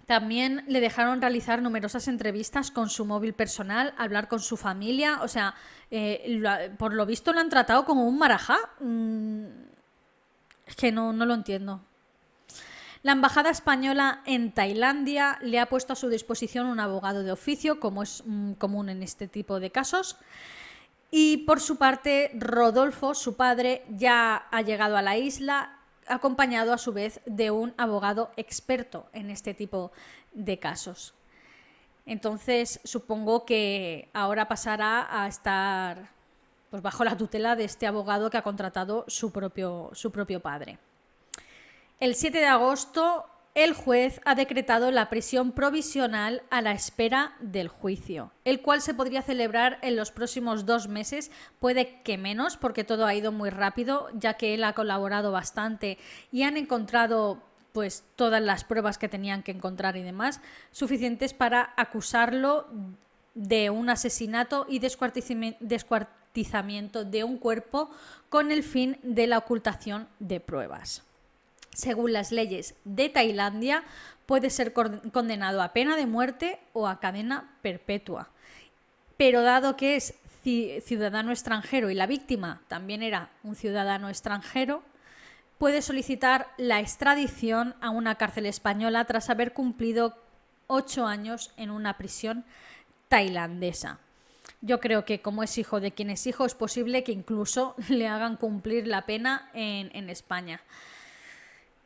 También 0.07 0.63
le 0.67 0.79
dejaron 0.79 1.21
realizar 1.21 1.61
numerosas 1.61 2.07
entrevistas 2.07 2.71
con 2.71 2.89
su 2.89 3.05
móvil 3.05 3.33
personal, 3.33 3.93
hablar 3.97 4.27
con 4.27 4.39
su 4.39 4.57
familia. 4.57 5.19
O 5.21 5.27
sea, 5.27 5.53
eh, 5.91 6.73
por 6.79 6.93
lo 6.93 7.05
visto 7.05 7.31
lo 7.31 7.41
han 7.41 7.49
tratado 7.49 7.85
como 7.85 8.07
un 8.07 8.17
marajá. 8.17 8.57
Mm, 8.79 9.45
es 10.65 10.75
que 10.75 10.91
no, 10.91 11.13
no 11.13 11.25
lo 11.25 11.33
entiendo. 11.35 11.81
La 13.03 13.11
Embajada 13.11 13.49
Española 13.49 14.21
en 14.25 14.51
Tailandia 14.51 15.37
le 15.41 15.59
ha 15.59 15.69
puesto 15.69 15.93
a 15.93 15.95
su 15.95 16.09
disposición 16.09 16.65
un 16.65 16.79
abogado 16.79 17.23
de 17.23 17.31
oficio, 17.31 17.79
como 17.79 18.03
es 18.03 18.23
mm, 18.25 18.53
común 18.53 18.89
en 18.89 19.03
este 19.03 19.27
tipo 19.27 19.59
de 19.59 19.71
casos. 19.71 20.17
Y 21.11 21.37
por 21.45 21.61
su 21.61 21.77
parte, 21.77 22.31
Rodolfo, 22.33 23.13
su 23.13 23.35
padre, 23.35 23.85
ya 23.89 24.47
ha 24.51 24.61
llegado 24.61 24.97
a 24.97 25.01
la 25.01 25.17
isla, 25.17 25.77
acompañado 26.07 26.73
a 26.73 26.77
su 26.77 26.91
vez 26.91 27.21
de 27.25 27.51
un 27.51 27.73
abogado 27.77 28.31
experto 28.35 29.07
en 29.13 29.29
este 29.29 29.53
tipo 29.53 29.91
de 30.33 30.57
casos. 30.59 31.13
Entonces, 32.05 32.79
supongo 32.83 33.45
que 33.45 34.09
ahora 34.13 34.47
pasará 34.47 35.07
a 35.09 35.27
estar 35.27 36.09
pues, 36.69 36.81
bajo 36.81 37.03
la 37.03 37.17
tutela 37.17 37.55
de 37.55 37.65
este 37.65 37.85
abogado 37.85 38.29
que 38.29 38.37
ha 38.37 38.43
contratado 38.43 39.05
su 39.07 39.31
propio, 39.31 39.91
su 39.93 40.11
propio 40.11 40.41
padre. 40.41 40.79
El 41.99 42.13
7 42.13 42.37
de 42.37 42.45
agosto, 42.45 43.25
el 43.55 43.73
juez 43.73 44.21
ha 44.23 44.35
decretado 44.35 44.91
la 44.91 45.09
prisión 45.09 45.51
provisional 45.51 46.43
a 46.51 46.61
la 46.61 46.73
espera 46.73 47.33
del 47.39 47.69
juicio, 47.69 48.31
el 48.45 48.61
cual 48.61 48.81
se 48.81 48.93
podría 48.93 49.23
celebrar 49.23 49.79
en 49.81 49.95
los 49.95 50.11
próximos 50.11 50.67
dos 50.67 50.87
meses, 50.87 51.31
puede 51.59 52.03
que 52.03 52.19
menos, 52.19 52.55
porque 52.55 52.83
todo 52.83 53.07
ha 53.07 53.15
ido 53.15 53.31
muy 53.31 53.49
rápido, 53.49 54.11
ya 54.13 54.35
que 54.35 54.53
él 54.53 54.63
ha 54.63 54.73
colaborado 54.73 55.31
bastante 55.31 55.97
y 56.31 56.43
han 56.43 56.55
encontrado 56.55 57.41
pues 57.71 58.03
todas 58.15 58.43
las 58.43 58.63
pruebas 58.63 58.99
que 58.99 59.09
tenían 59.09 59.41
que 59.41 59.53
encontrar 59.53 59.97
y 59.97 60.03
demás, 60.03 60.39
suficientes 60.71 61.33
para 61.33 61.73
acusarlo 61.77 62.67
de 63.33 63.71
un 63.71 63.89
asesinato 63.89 64.67
y 64.69 64.77
descuartizamiento 64.77 67.05
de 67.05 67.23
un 67.23 67.39
cuerpo 67.39 67.89
con 68.29 68.51
el 68.51 68.61
fin 68.61 68.99
de 69.01 69.25
la 69.25 69.39
ocultación 69.39 70.07
de 70.19 70.39
pruebas 70.39 71.01
según 71.77 72.11
las 72.11 72.31
leyes 72.31 72.73
de 72.85 73.07
Tailandia, 73.07 73.83
puede 74.25 74.49
ser 74.49 74.73
condenado 74.73 75.61
a 75.61 75.73
pena 75.73 75.95
de 75.95 76.07
muerte 76.07 76.59
o 76.73 76.87
a 76.87 76.99
cadena 76.99 77.51
perpetua. 77.61 78.29
Pero 79.15 79.43
dado 79.43 79.77
que 79.77 79.95
es 79.95 80.15
ciudadano 80.43 81.31
extranjero 81.31 81.91
y 81.91 81.93
la 81.93 82.07
víctima 82.07 82.61
también 82.67 83.03
era 83.03 83.29
un 83.43 83.55
ciudadano 83.55 84.09
extranjero, 84.09 84.81
puede 85.59 85.83
solicitar 85.83 86.47
la 86.57 86.79
extradición 86.79 87.75
a 87.79 87.91
una 87.91 88.15
cárcel 88.15 88.47
española 88.47 89.05
tras 89.05 89.29
haber 89.29 89.53
cumplido 89.53 90.17
ocho 90.65 91.05
años 91.05 91.51
en 91.57 91.69
una 91.69 91.97
prisión 91.97 92.43
tailandesa. 93.07 93.99
Yo 94.61 94.79
creo 94.79 95.05
que 95.05 95.21
como 95.21 95.43
es 95.43 95.59
hijo 95.59 95.79
de 95.79 95.91
quien 95.91 96.09
es 96.09 96.25
hijo, 96.25 96.43
es 96.43 96.55
posible 96.55 97.03
que 97.03 97.11
incluso 97.11 97.75
le 97.89 98.07
hagan 98.07 98.35
cumplir 98.35 98.87
la 98.87 99.05
pena 99.05 99.51
en, 99.53 99.91
en 99.93 100.09
España. 100.09 100.61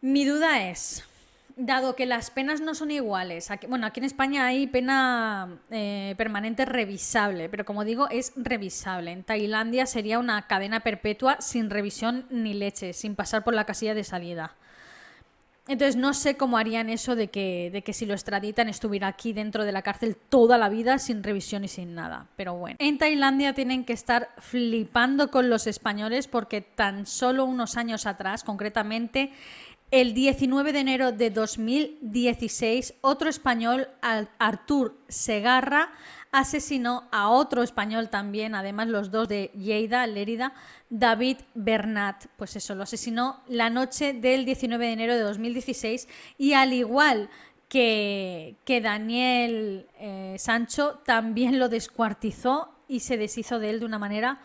Mi 0.01 0.25
duda 0.25 0.67
es, 0.67 1.03
dado 1.55 1.95
que 1.95 2.07
las 2.07 2.31
penas 2.31 2.59
no 2.59 2.73
son 2.73 2.89
iguales, 2.89 3.51
aquí, 3.51 3.67
bueno, 3.67 3.85
aquí 3.85 3.99
en 3.99 4.05
España 4.05 4.47
hay 4.47 4.65
pena 4.65 5.59
eh, 5.69 6.15
permanente 6.17 6.65
revisable, 6.65 7.49
pero 7.49 7.65
como 7.65 7.85
digo, 7.85 8.09
es 8.09 8.33
revisable. 8.35 9.11
En 9.11 9.23
Tailandia 9.23 9.85
sería 9.85 10.17
una 10.17 10.47
cadena 10.47 10.79
perpetua 10.79 11.37
sin 11.39 11.69
revisión 11.69 12.25
ni 12.31 12.55
leche, 12.55 12.93
sin 12.93 13.15
pasar 13.15 13.43
por 13.43 13.53
la 13.53 13.65
casilla 13.65 13.93
de 13.93 14.03
salida. 14.03 14.55
Entonces 15.67 15.95
no 15.95 16.15
sé 16.15 16.35
cómo 16.35 16.57
harían 16.57 16.89
eso 16.89 17.15
de 17.15 17.27
que, 17.27 17.69
de 17.71 17.83
que 17.83 17.93
si 17.93 18.07
lo 18.07 18.13
extraditan 18.13 18.67
estuviera 18.67 19.07
aquí 19.07 19.31
dentro 19.31 19.63
de 19.63 19.71
la 19.71 19.83
cárcel 19.83 20.17
toda 20.17 20.57
la 20.57 20.69
vida 20.69 20.97
sin 20.97 21.21
revisión 21.23 21.63
y 21.63 21.67
sin 21.67 21.93
nada. 21.93 22.25
Pero 22.35 22.55
bueno. 22.55 22.77
En 22.79 22.97
Tailandia 22.97 23.53
tienen 23.53 23.85
que 23.85 23.93
estar 23.93 24.29
flipando 24.39 25.29
con 25.29 25.51
los 25.51 25.67
españoles 25.67 26.27
porque 26.27 26.61
tan 26.61 27.05
solo 27.05 27.45
unos 27.45 27.77
años 27.77 28.07
atrás, 28.07 28.43
concretamente 28.43 29.31
el 29.91 30.13
19 30.13 30.71
de 30.71 30.79
enero 30.79 31.11
de 31.11 31.29
2016, 31.29 32.95
otro 33.01 33.29
español, 33.29 33.89
Artur 34.39 34.97
Segarra, 35.09 35.91
asesinó 36.31 37.09
a 37.11 37.29
otro 37.29 37.61
español 37.61 38.09
también, 38.09 38.55
además 38.55 38.87
los 38.87 39.11
dos 39.11 39.27
de 39.27 39.51
Lleida, 39.53 40.07
Lérida, 40.07 40.53
David 40.89 41.37
Bernat. 41.55 42.27
Pues 42.37 42.55
eso, 42.55 42.73
lo 42.73 42.83
asesinó 42.83 43.41
la 43.49 43.69
noche 43.69 44.13
del 44.13 44.45
19 44.45 44.85
de 44.85 44.93
enero 44.93 45.13
de 45.13 45.21
2016 45.21 46.07
y 46.37 46.53
al 46.53 46.71
igual 46.71 47.29
que, 47.67 48.55
que 48.63 48.79
Daniel 48.79 49.87
eh, 49.99 50.37
Sancho, 50.39 51.01
también 51.05 51.59
lo 51.59 51.67
descuartizó 51.67 52.73
y 52.87 53.01
se 53.01 53.17
deshizo 53.17 53.59
de 53.59 53.71
él 53.71 53.79
de 53.81 53.85
una 53.85 53.99
manera 53.99 54.39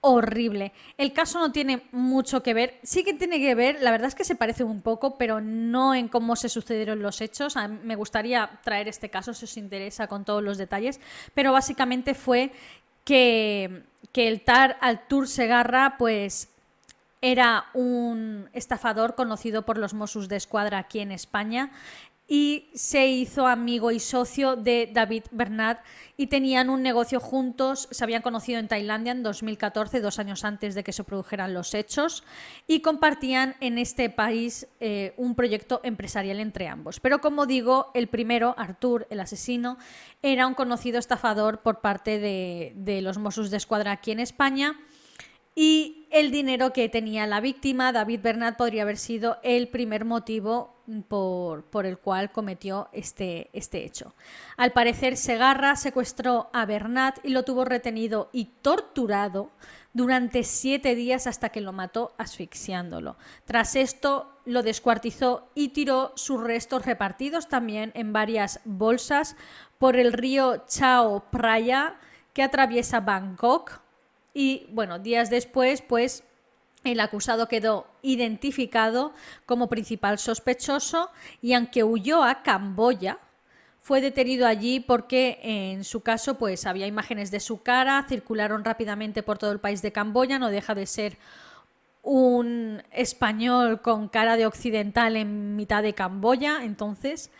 horrible. 0.00 0.72
El 0.96 1.12
caso 1.12 1.38
no 1.38 1.52
tiene 1.52 1.82
mucho 1.92 2.42
que 2.42 2.54
ver, 2.54 2.78
sí 2.82 3.04
que 3.04 3.14
tiene 3.14 3.38
que 3.38 3.54
ver, 3.54 3.82
la 3.82 3.90
verdad 3.90 4.08
es 4.08 4.14
que 4.14 4.24
se 4.24 4.36
parece 4.36 4.64
un 4.64 4.82
poco, 4.82 5.18
pero 5.18 5.40
no 5.40 5.94
en 5.94 6.08
cómo 6.08 6.36
se 6.36 6.48
sucedieron 6.48 7.02
los 7.02 7.20
hechos. 7.20 7.54
me 7.82 7.96
gustaría 7.96 8.60
traer 8.62 8.88
este 8.88 9.10
caso 9.10 9.34
si 9.34 9.44
os 9.44 9.56
interesa 9.56 10.06
con 10.06 10.24
todos 10.24 10.42
los 10.42 10.58
detalles, 10.58 11.00
pero 11.34 11.52
básicamente 11.52 12.14
fue 12.14 12.52
que, 13.04 13.84
que 14.12 14.28
el 14.28 14.42
Tar 14.42 14.76
Altur 14.80 15.28
Segarra 15.28 15.96
pues 15.98 16.48
era 17.20 17.66
un 17.74 18.48
estafador 18.52 19.14
conocido 19.14 19.62
por 19.62 19.76
los 19.78 19.92
Mossos 19.94 20.28
de 20.28 20.36
Escuadra 20.36 20.78
aquí 20.78 21.00
en 21.00 21.10
España 21.10 21.72
y 22.30 22.68
se 22.74 23.06
hizo 23.06 23.46
amigo 23.46 23.90
y 23.90 23.98
socio 23.98 24.54
de 24.54 24.90
David 24.92 25.24
Bernat 25.30 25.80
y 26.18 26.26
tenían 26.26 26.68
un 26.68 26.82
negocio 26.82 27.20
juntos, 27.20 27.88
se 27.90 28.04
habían 28.04 28.20
conocido 28.20 28.58
en 28.58 28.68
Tailandia 28.68 29.12
en 29.12 29.22
2014, 29.22 30.00
dos 30.00 30.18
años 30.18 30.44
antes 30.44 30.74
de 30.74 30.84
que 30.84 30.92
se 30.92 31.04
produjeran 31.04 31.54
los 31.54 31.72
hechos, 31.72 32.22
y 32.66 32.80
compartían 32.80 33.56
en 33.60 33.78
este 33.78 34.10
país 34.10 34.68
eh, 34.78 35.14
un 35.16 35.34
proyecto 35.34 35.80
empresarial 35.82 36.38
entre 36.40 36.68
ambos. 36.68 37.00
Pero 37.00 37.20
como 37.20 37.46
digo, 37.46 37.90
el 37.94 38.08
primero, 38.08 38.54
Artur, 38.58 39.06
el 39.08 39.20
asesino, 39.20 39.78
era 40.20 40.46
un 40.46 40.54
conocido 40.54 40.98
estafador 40.98 41.62
por 41.62 41.80
parte 41.80 42.18
de, 42.18 42.74
de 42.76 43.00
los 43.00 43.16
Mossos 43.16 43.50
de 43.50 43.56
Escuadra 43.56 43.92
aquí 43.92 44.10
en 44.10 44.20
España 44.20 44.78
y 45.54 45.97
el 46.10 46.30
dinero 46.30 46.72
que 46.72 46.88
tenía 46.88 47.26
la 47.26 47.40
víctima, 47.40 47.92
David 47.92 48.20
Bernat, 48.22 48.56
podría 48.56 48.82
haber 48.82 48.96
sido 48.96 49.38
el 49.42 49.68
primer 49.68 50.04
motivo 50.04 50.74
por, 51.08 51.84
el 51.84 51.98
cual 51.98 52.32
cometió 52.32 52.88
este, 52.92 53.50
este 53.52 53.84
hecho. 53.84 54.14
Al 54.56 54.72
parecer, 54.72 55.16
Segarra 55.16 55.76
secuestró 55.76 56.48
a 56.52 56.64
Bernat 56.64 57.18
y 57.24 57.30
lo 57.30 57.44
tuvo 57.44 57.64
retenido 57.64 58.30
y 58.32 58.46
torturado 58.62 59.50
durante 59.92 60.44
siete 60.44 60.94
días 60.94 61.26
hasta 61.26 61.50
que 61.50 61.60
lo 61.60 61.72
mató 61.72 62.14
asfixiándolo. 62.16 63.16
Tras 63.44 63.76
esto, 63.76 64.32
lo 64.46 64.62
descuartizó 64.62 65.50
y 65.54 65.68
tiró 65.68 66.12
sus 66.16 66.42
restos 66.42 66.86
repartidos 66.86 67.48
también 67.48 67.92
en 67.94 68.14
varias 68.14 68.60
bolsas 68.64 69.36
por 69.76 69.96
el 69.96 70.12
río 70.12 70.64
Chao 70.68 71.24
Phraya 71.30 71.96
que 72.32 72.42
atraviesa 72.42 73.00
Bangkok 73.00 73.82
y 74.38 74.68
bueno, 74.70 75.00
días 75.00 75.30
después, 75.30 75.82
pues 75.82 76.22
El 76.84 77.00
acusado 77.00 77.48
quedó 77.48 77.88
identificado 78.02 79.12
como 79.46 79.68
principal 79.68 80.16
sospechoso 80.16 81.10
y 81.42 81.54
aunque 81.54 81.82
huyó 81.82 82.22
a 82.22 82.44
Camboya, 82.44 83.18
fue 83.80 84.00
detenido 84.00 84.46
allí 84.46 84.78
porque 84.78 85.40
en 85.42 85.82
su 85.82 86.02
caso 86.02 86.38
pues 86.38 86.66
había 86.66 86.86
imágenes 86.86 87.32
de 87.32 87.40
su 87.40 87.64
cara, 87.64 88.06
circularon 88.08 88.64
rápidamente 88.64 89.24
por 89.24 89.38
todo 89.38 89.50
el 89.50 89.58
país 89.58 89.82
de 89.82 89.90
Camboya, 89.90 90.38
no 90.38 90.50
deja 90.50 90.76
de 90.76 90.86
ser 90.86 91.18
un 92.04 92.80
español 92.92 93.82
con 93.82 94.08
cara 94.08 94.36
de 94.36 94.46
occidental 94.46 95.16
en 95.16 95.56
mitad 95.56 95.82
de 95.82 95.94
Camboya, 95.94 96.62
entonces 96.62 97.32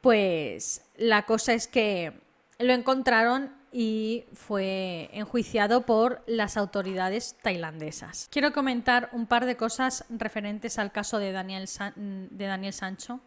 pues 0.00 0.86
la 0.96 1.26
cosa 1.26 1.52
es 1.52 1.66
que 1.66 2.14
lo 2.58 2.72
encontraron 2.72 3.59
y 3.72 4.24
fue 4.32 5.10
enjuiciado 5.12 5.82
por 5.86 6.22
las 6.26 6.56
autoridades 6.56 7.36
tailandesas. 7.42 8.28
Quiero 8.30 8.52
comentar 8.52 9.10
un 9.12 9.26
par 9.26 9.46
de 9.46 9.56
cosas 9.56 10.04
referentes 10.08 10.78
al 10.78 10.92
caso 10.92 11.18
de 11.18 11.32
Daniel, 11.32 11.68
de 11.96 12.46
Daniel 12.46 12.72
Sancho. 12.72 13.20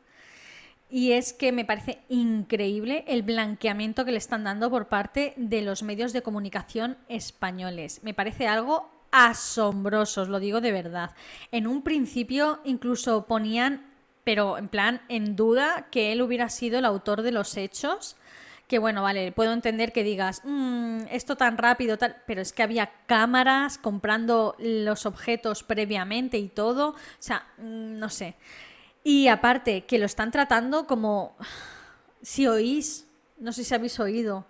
Y 0.89 1.13
es 1.13 1.33
que 1.33 1.51
me 1.51 1.65
parece 1.65 1.99
increíble 2.09 3.03
el 3.07 3.23
blanqueamiento 3.23 4.05
que 4.05 4.11
le 4.11 4.17
están 4.17 4.43
dando 4.43 4.69
por 4.69 4.89
parte 4.89 5.33
de 5.37 5.61
los 5.61 5.81
medios 5.81 6.13
de 6.13 6.21
comunicación 6.21 6.97
españoles. 7.07 8.01
Me 8.03 8.13
parece 8.13 8.47
algo 8.47 8.91
asombroso, 9.11 10.23
os 10.23 10.29
lo 10.29 10.39
digo 10.39 10.61
de 10.61 10.71
verdad. 10.71 11.11
En 11.51 11.67
un 11.67 11.83
principio 11.83 12.59
incluso 12.63 13.25
ponían, 13.25 13.85
pero 14.23 14.57
en 14.57 14.67
plan 14.67 15.01
en 15.07 15.35
duda, 15.35 15.87
que 15.89 16.11
él 16.11 16.21
hubiera 16.21 16.49
sido 16.49 16.77
el 16.77 16.85
autor 16.85 17.21
de 17.21 17.31
los 17.31 17.57
hechos 17.57 18.15
que 18.67 18.79
bueno, 18.79 19.03
vale, 19.03 19.31
puedo 19.31 19.53
entender 19.53 19.91
que 19.91 20.03
digas, 20.03 20.41
mm, 20.43 21.01
esto 21.11 21.35
tan 21.35 21.57
rápido, 21.57 21.97
tal, 21.97 22.21
pero 22.25 22.41
es 22.41 22.53
que 22.53 22.63
había 22.63 22.91
cámaras 23.05 23.77
comprando 23.77 24.55
los 24.57 25.05
objetos 25.05 25.63
previamente 25.63 26.37
y 26.37 26.49
todo, 26.49 26.89
o 26.89 26.95
sea, 27.19 27.47
mm, 27.57 27.99
no 27.99 28.09
sé. 28.09 28.35
Y 29.03 29.27
aparte, 29.27 29.85
que 29.85 29.99
lo 29.99 30.05
están 30.05 30.31
tratando 30.31 30.87
como, 30.87 31.35
si 32.21 32.47
oís, 32.47 33.07
no 33.37 33.51
sé 33.51 33.63
si 33.63 33.75
habéis 33.75 33.99
oído, 33.99 34.45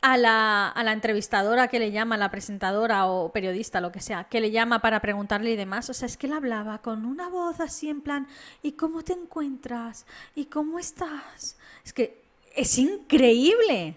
a 0.00 0.16
la, 0.16 0.68
a 0.68 0.84
la, 0.84 0.92
entrevistadora 0.92 1.68
que 1.68 1.80
le 1.80 1.90
llama, 1.90 2.16
la 2.16 2.30
presentadora 2.30 3.06
o 3.06 3.32
periodista, 3.32 3.80
lo 3.80 3.90
que 3.90 4.00
sea, 4.00 4.24
que 4.24 4.40
le 4.40 4.52
llama 4.52 4.80
para 4.80 5.00
preguntarle 5.00 5.50
y 5.50 5.56
demás. 5.56 5.90
O 5.90 5.94
sea, 5.94 6.06
es 6.06 6.16
que 6.16 6.28
él 6.28 6.34
hablaba 6.34 6.78
con 6.78 7.04
una 7.04 7.28
voz 7.28 7.58
así 7.60 7.90
en 7.90 8.00
plan, 8.00 8.28
¿y 8.62 8.72
cómo 8.72 9.02
te 9.02 9.12
encuentras? 9.12 10.06
¿Y 10.36 10.46
cómo 10.46 10.78
estás? 10.78 11.58
Es 11.84 11.92
que 11.92 12.27
es 12.58 12.76
increíble. 12.76 13.96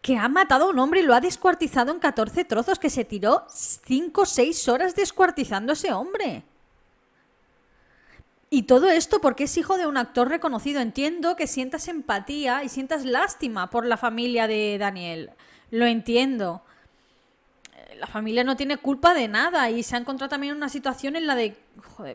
Que 0.00 0.16
ha 0.16 0.28
matado 0.28 0.64
a 0.64 0.70
un 0.70 0.78
hombre 0.78 1.00
y 1.00 1.02
lo 1.02 1.14
ha 1.14 1.20
descuartizado 1.20 1.92
en 1.92 1.98
14 1.98 2.44
trozos, 2.44 2.78
que 2.78 2.90
se 2.90 3.04
tiró 3.04 3.44
5 3.50 4.20
o 4.20 4.26
6 4.26 4.68
horas 4.68 4.94
descuartizando 4.94 5.72
a 5.72 5.74
ese 5.74 5.92
hombre. 5.92 6.42
Y 8.50 8.62
todo 8.62 8.88
esto 8.88 9.20
porque 9.20 9.44
es 9.44 9.56
hijo 9.56 9.76
de 9.76 9.86
un 9.86 9.96
actor 9.96 10.28
reconocido. 10.28 10.80
Entiendo 10.80 11.36
que 11.36 11.46
sientas 11.46 11.88
empatía 11.88 12.64
y 12.64 12.68
sientas 12.68 13.04
lástima 13.04 13.68
por 13.68 13.84
la 13.84 13.96
familia 13.96 14.46
de 14.46 14.78
Daniel. 14.78 15.30
Lo 15.70 15.86
entiendo. 15.86 16.62
La 17.98 18.06
familia 18.06 18.44
no 18.44 18.56
tiene 18.56 18.76
culpa 18.76 19.12
de 19.14 19.28
nada 19.28 19.70
y 19.70 19.82
se 19.82 19.96
ha 19.96 19.98
encontrado 19.98 20.30
también 20.30 20.52
en 20.52 20.58
una 20.58 20.68
situación 20.68 21.16
en 21.16 21.26
la 21.26 21.34
de, 21.34 21.56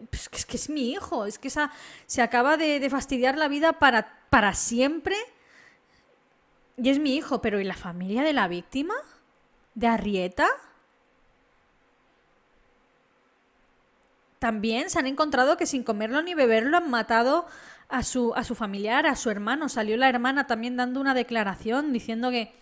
pues 0.09 0.29
es 0.33 0.45
que 0.45 0.57
es 0.57 0.69
mi 0.69 0.91
hijo, 0.91 1.25
es 1.25 1.39
que 1.39 1.47
esa, 1.47 1.71
se 2.05 2.21
acaba 2.21 2.57
de, 2.57 2.79
de 2.79 2.89
fastidiar 2.89 3.37
la 3.37 3.47
vida 3.47 3.73
para 3.73 4.18
para 4.29 4.53
siempre. 4.53 5.15
Y 6.77 6.89
es 6.89 6.99
mi 6.99 7.15
hijo, 7.15 7.41
pero 7.41 7.59
¿y 7.59 7.63
la 7.63 7.75
familia 7.75 8.23
de 8.23 8.33
la 8.33 8.47
víctima? 8.47 8.95
¿De 9.75 9.87
Arrieta? 9.87 10.47
También 14.39 14.89
se 14.89 14.97
han 14.97 15.07
encontrado 15.07 15.57
que 15.57 15.65
sin 15.65 15.83
comerlo 15.83 16.21
ni 16.21 16.33
beberlo 16.33 16.77
han 16.77 16.89
matado 16.89 17.45
a 17.89 18.03
su, 18.03 18.33
a 18.35 18.43
su 18.45 18.55
familiar, 18.55 19.05
a 19.05 19.17
su 19.17 19.29
hermano. 19.29 19.67
Salió 19.67 19.97
la 19.97 20.07
hermana 20.07 20.47
también 20.47 20.77
dando 20.77 21.01
una 21.01 21.13
declaración 21.13 21.91
diciendo 21.91 22.31
que, 22.31 22.53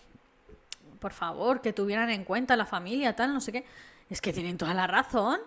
por 0.98 1.12
favor, 1.12 1.60
que 1.60 1.72
tuvieran 1.72 2.10
en 2.10 2.24
cuenta 2.24 2.56
la 2.56 2.66
familia, 2.66 3.14
tal, 3.14 3.32
no 3.32 3.40
sé 3.40 3.52
qué. 3.52 3.64
Es 4.10 4.20
que 4.20 4.32
tienen 4.32 4.58
toda 4.58 4.74
la 4.74 4.88
razón. 4.88 5.38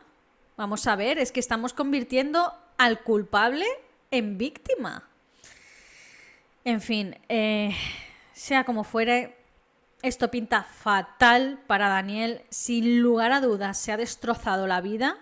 Vamos 0.56 0.88
a 0.88 0.96
ver, 0.96 1.18
es 1.18 1.34
que 1.34 1.42
estamos 1.42 1.74
convirtiendo 1.74 2.54
al 2.78 3.02
culpable 3.02 3.66
en 4.12 4.38
víctima. 4.38 5.11
En 6.64 6.80
fin, 6.80 7.18
eh, 7.28 7.76
sea 8.34 8.64
como 8.66 8.84
fuere, 8.84 9.36
esto 10.04 10.30
pinta 10.30 10.64
fatal 10.64 11.60
para 11.66 11.90
Daniel. 11.90 12.44
Sin 12.50 13.02
lugar 13.02 13.32
a 13.32 13.42
dudas, 13.42 13.78
se 13.78 13.92
ha 13.92 13.98
destrozado 13.98 14.68
la 14.68 14.82
vida. 14.82 15.18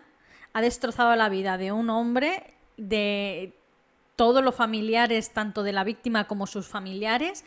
Ha 0.54 0.62
destrozado 0.62 1.16
la 1.16 1.30
vida 1.30 1.58
de 1.58 1.72
un 1.72 1.90
hombre, 1.90 2.56
de 2.76 3.54
todos 4.16 4.44
los 4.44 4.56
familiares, 4.56 5.32
tanto 5.32 5.64
de 5.64 5.72
la 5.72 5.86
víctima 5.86 6.28
como 6.28 6.46
sus 6.46 6.68
familiares. 6.68 7.46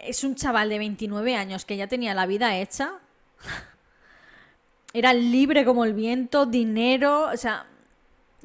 Es 0.00 0.24
un 0.24 0.34
chaval 0.34 0.70
de 0.70 0.78
29 0.78 1.36
años 1.36 1.66
que 1.66 1.76
ya 1.76 1.88
tenía 1.88 2.14
la 2.14 2.26
vida 2.26 2.56
hecha. 2.56 2.94
Era 4.94 5.12
libre 5.12 5.66
como 5.66 5.84
el 5.84 5.92
viento, 5.92 6.46
dinero, 6.46 7.28
o 7.32 7.36
sea, 7.36 7.66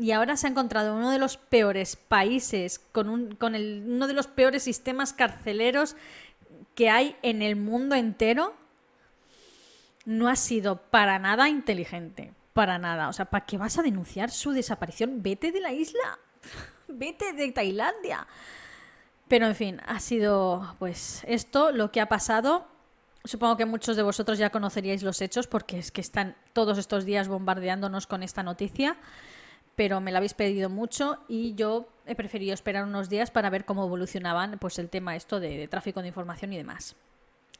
y 0.01 0.13
ahora 0.13 0.35
se 0.35 0.47
ha 0.47 0.49
encontrado 0.49 0.95
uno 0.95 1.11
de 1.11 1.19
los 1.19 1.37
peores 1.37 1.95
países, 1.95 2.79
con, 2.79 3.07
un, 3.07 3.35
con 3.35 3.53
el, 3.53 3.83
uno 3.85 4.07
de 4.07 4.15
los 4.15 4.25
peores 4.25 4.63
sistemas 4.63 5.13
carceleros 5.13 5.95
que 6.73 6.89
hay 6.89 7.15
en 7.21 7.43
el 7.43 7.55
mundo 7.55 7.93
entero, 7.93 8.55
no 10.05 10.27
ha 10.27 10.35
sido 10.35 10.77
para 10.77 11.19
nada 11.19 11.49
inteligente. 11.49 12.33
Para 12.53 12.79
nada. 12.79 13.09
O 13.09 13.13
sea, 13.13 13.25
¿para 13.25 13.45
qué 13.45 13.59
vas 13.59 13.77
a 13.77 13.83
denunciar 13.83 14.31
su 14.31 14.53
desaparición? 14.53 15.21
Vete 15.21 15.51
de 15.51 15.61
la 15.61 15.71
isla. 15.71 16.17
Vete 16.87 17.33
de 17.33 17.51
Tailandia. 17.51 18.25
Pero 19.27 19.45
en 19.45 19.55
fin, 19.55 19.81
ha 19.85 19.99
sido 19.99 20.75
pues 20.79 21.23
esto 21.27 21.71
lo 21.71 21.91
que 21.91 22.01
ha 22.01 22.09
pasado. 22.09 22.65
Supongo 23.23 23.55
que 23.55 23.65
muchos 23.65 23.95
de 23.95 24.01
vosotros 24.01 24.39
ya 24.39 24.49
conoceríais 24.49 25.03
los 25.03 25.21
hechos 25.21 25.45
porque 25.45 25.77
es 25.77 25.91
que 25.91 26.01
están 26.01 26.35
todos 26.53 26.79
estos 26.79 27.05
días 27.05 27.27
bombardeándonos 27.27 28.07
con 28.07 28.23
esta 28.23 28.41
noticia 28.41 28.97
pero 29.81 29.99
me 29.99 30.11
la 30.11 30.19
habéis 30.19 30.35
pedido 30.35 30.69
mucho 30.69 31.17
y 31.27 31.55
yo 31.55 31.87
he 32.05 32.13
preferido 32.13 32.53
esperar 32.53 32.83
unos 32.83 33.09
días 33.09 33.31
para 33.31 33.49
ver 33.49 33.65
cómo 33.65 33.83
evolucionaban 33.83 34.59
pues 34.59 34.77
el 34.77 34.89
tema 34.89 35.15
esto 35.15 35.39
de, 35.39 35.67
tráfico 35.67 36.03
de 36.03 36.09
información 36.09 36.53
y 36.53 36.57
demás, 36.57 36.95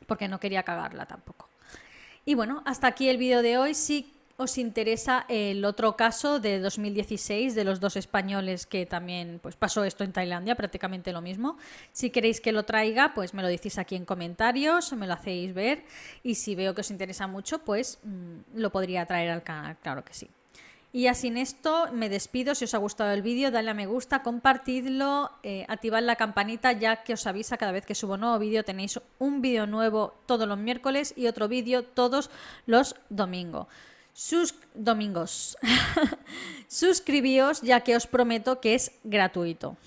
porque 0.06 0.28
no 0.28 0.40
quería 0.40 0.62
cagarla 0.62 1.08
tampoco. 1.08 1.50
Y 2.24 2.36
bueno, 2.36 2.62
hasta 2.64 2.86
aquí 2.86 3.10
el 3.10 3.18
vídeo 3.18 3.42
de 3.42 3.58
hoy. 3.58 3.74
Si 3.74 4.14
os 4.38 4.60
interesa 4.60 5.26
el 5.30 5.66
otro 5.66 5.96
caso 5.98 6.40
de 6.40 6.60
2016 6.60 7.56
de 7.56 7.64
los 7.64 7.80
dos 7.80 7.96
españoles 7.96 8.68
que 8.68 8.86
también 8.86 9.40
pues 9.42 9.56
pasó 9.56 9.84
esto 9.84 10.04
en 10.04 10.14
Tailandia, 10.14 10.54
prácticamente 10.54 11.12
lo 11.14 11.22
mismo. 11.22 11.58
Si 11.92 12.12
queréis 12.12 12.40
que 12.40 12.52
lo 12.52 12.66
traiga, 12.66 13.16
pues 13.16 13.34
me 13.34 13.42
lo 13.42 13.48
decís 13.48 13.80
aquí 13.80 13.96
en 13.96 14.06
comentarios, 14.06 14.94
me 14.94 15.08
lo 15.08 15.14
hacéis 15.14 15.56
ver 15.56 15.86
y 16.22 16.36
si 16.36 16.54
veo 16.54 16.76
que 16.76 16.82
os 16.82 16.92
interesa 16.92 17.26
mucho, 17.26 17.66
pues 17.66 17.98
mm, 18.04 18.60
lo 18.60 18.72
podría 18.72 19.08
traer 19.08 19.32
al 19.32 19.42
canal, 19.42 19.76
claro 19.78 20.06
que 20.06 20.14
sí. 20.14 20.30
Y 20.94 21.08
así 21.08 21.28
en 21.28 21.38
esto 21.38 21.88
me 21.94 22.10
despido. 22.10 22.54
Si 22.54 22.66
os 22.66 22.74
ha 22.74 22.78
gustado 22.78 23.12
el 23.12 23.22
vídeo, 23.22 23.50
dale 23.50 23.72
a 23.72 23.74
me 23.74 23.86
gusta, 23.86 24.24
compartidlo, 24.24 25.32
eh, 25.42 25.66
activad 25.70 26.04
la 26.04 26.18
campanita 26.18 26.74
ya 26.74 27.04
que 27.04 27.14
os 27.14 27.26
avisa 27.28 27.58
cada 27.58 27.72
vez 27.72 27.86
que 27.86 27.96
subo 27.96 28.18
nuevo 28.18 28.38
vídeo. 28.40 28.66
Tenéis 28.66 29.00
un 29.18 29.42
vídeo 29.42 29.68
nuevo 29.68 30.14
todos 30.26 30.48
los 30.48 30.58
miércoles 30.58 31.14
y 31.16 31.28
otro 31.28 31.48
vídeo 31.48 31.84
todos 31.84 32.30
los 32.66 32.96
domingos. 33.10 33.68
Sus 34.14 34.54
domingos. 34.74 35.58
Suscribíos 36.68 37.62
ya 37.62 37.80
que 37.80 37.96
os 37.96 38.06
prometo 38.06 38.60
que 38.60 38.76
es 38.76 38.92
gratuito. 39.06 39.78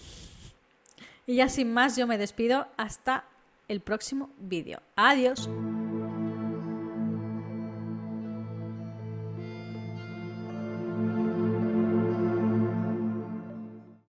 Y 1.26 1.36
ya 1.36 1.50
sin 1.50 1.72
más 1.72 1.96
yo 1.96 2.06
me 2.06 2.16
despido 2.16 2.66
hasta 2.78 3.24
el 3.68 3.80
próximo 3.80 4.30
vídeo. 4.38 4.80
Adiós. 4.96 5.48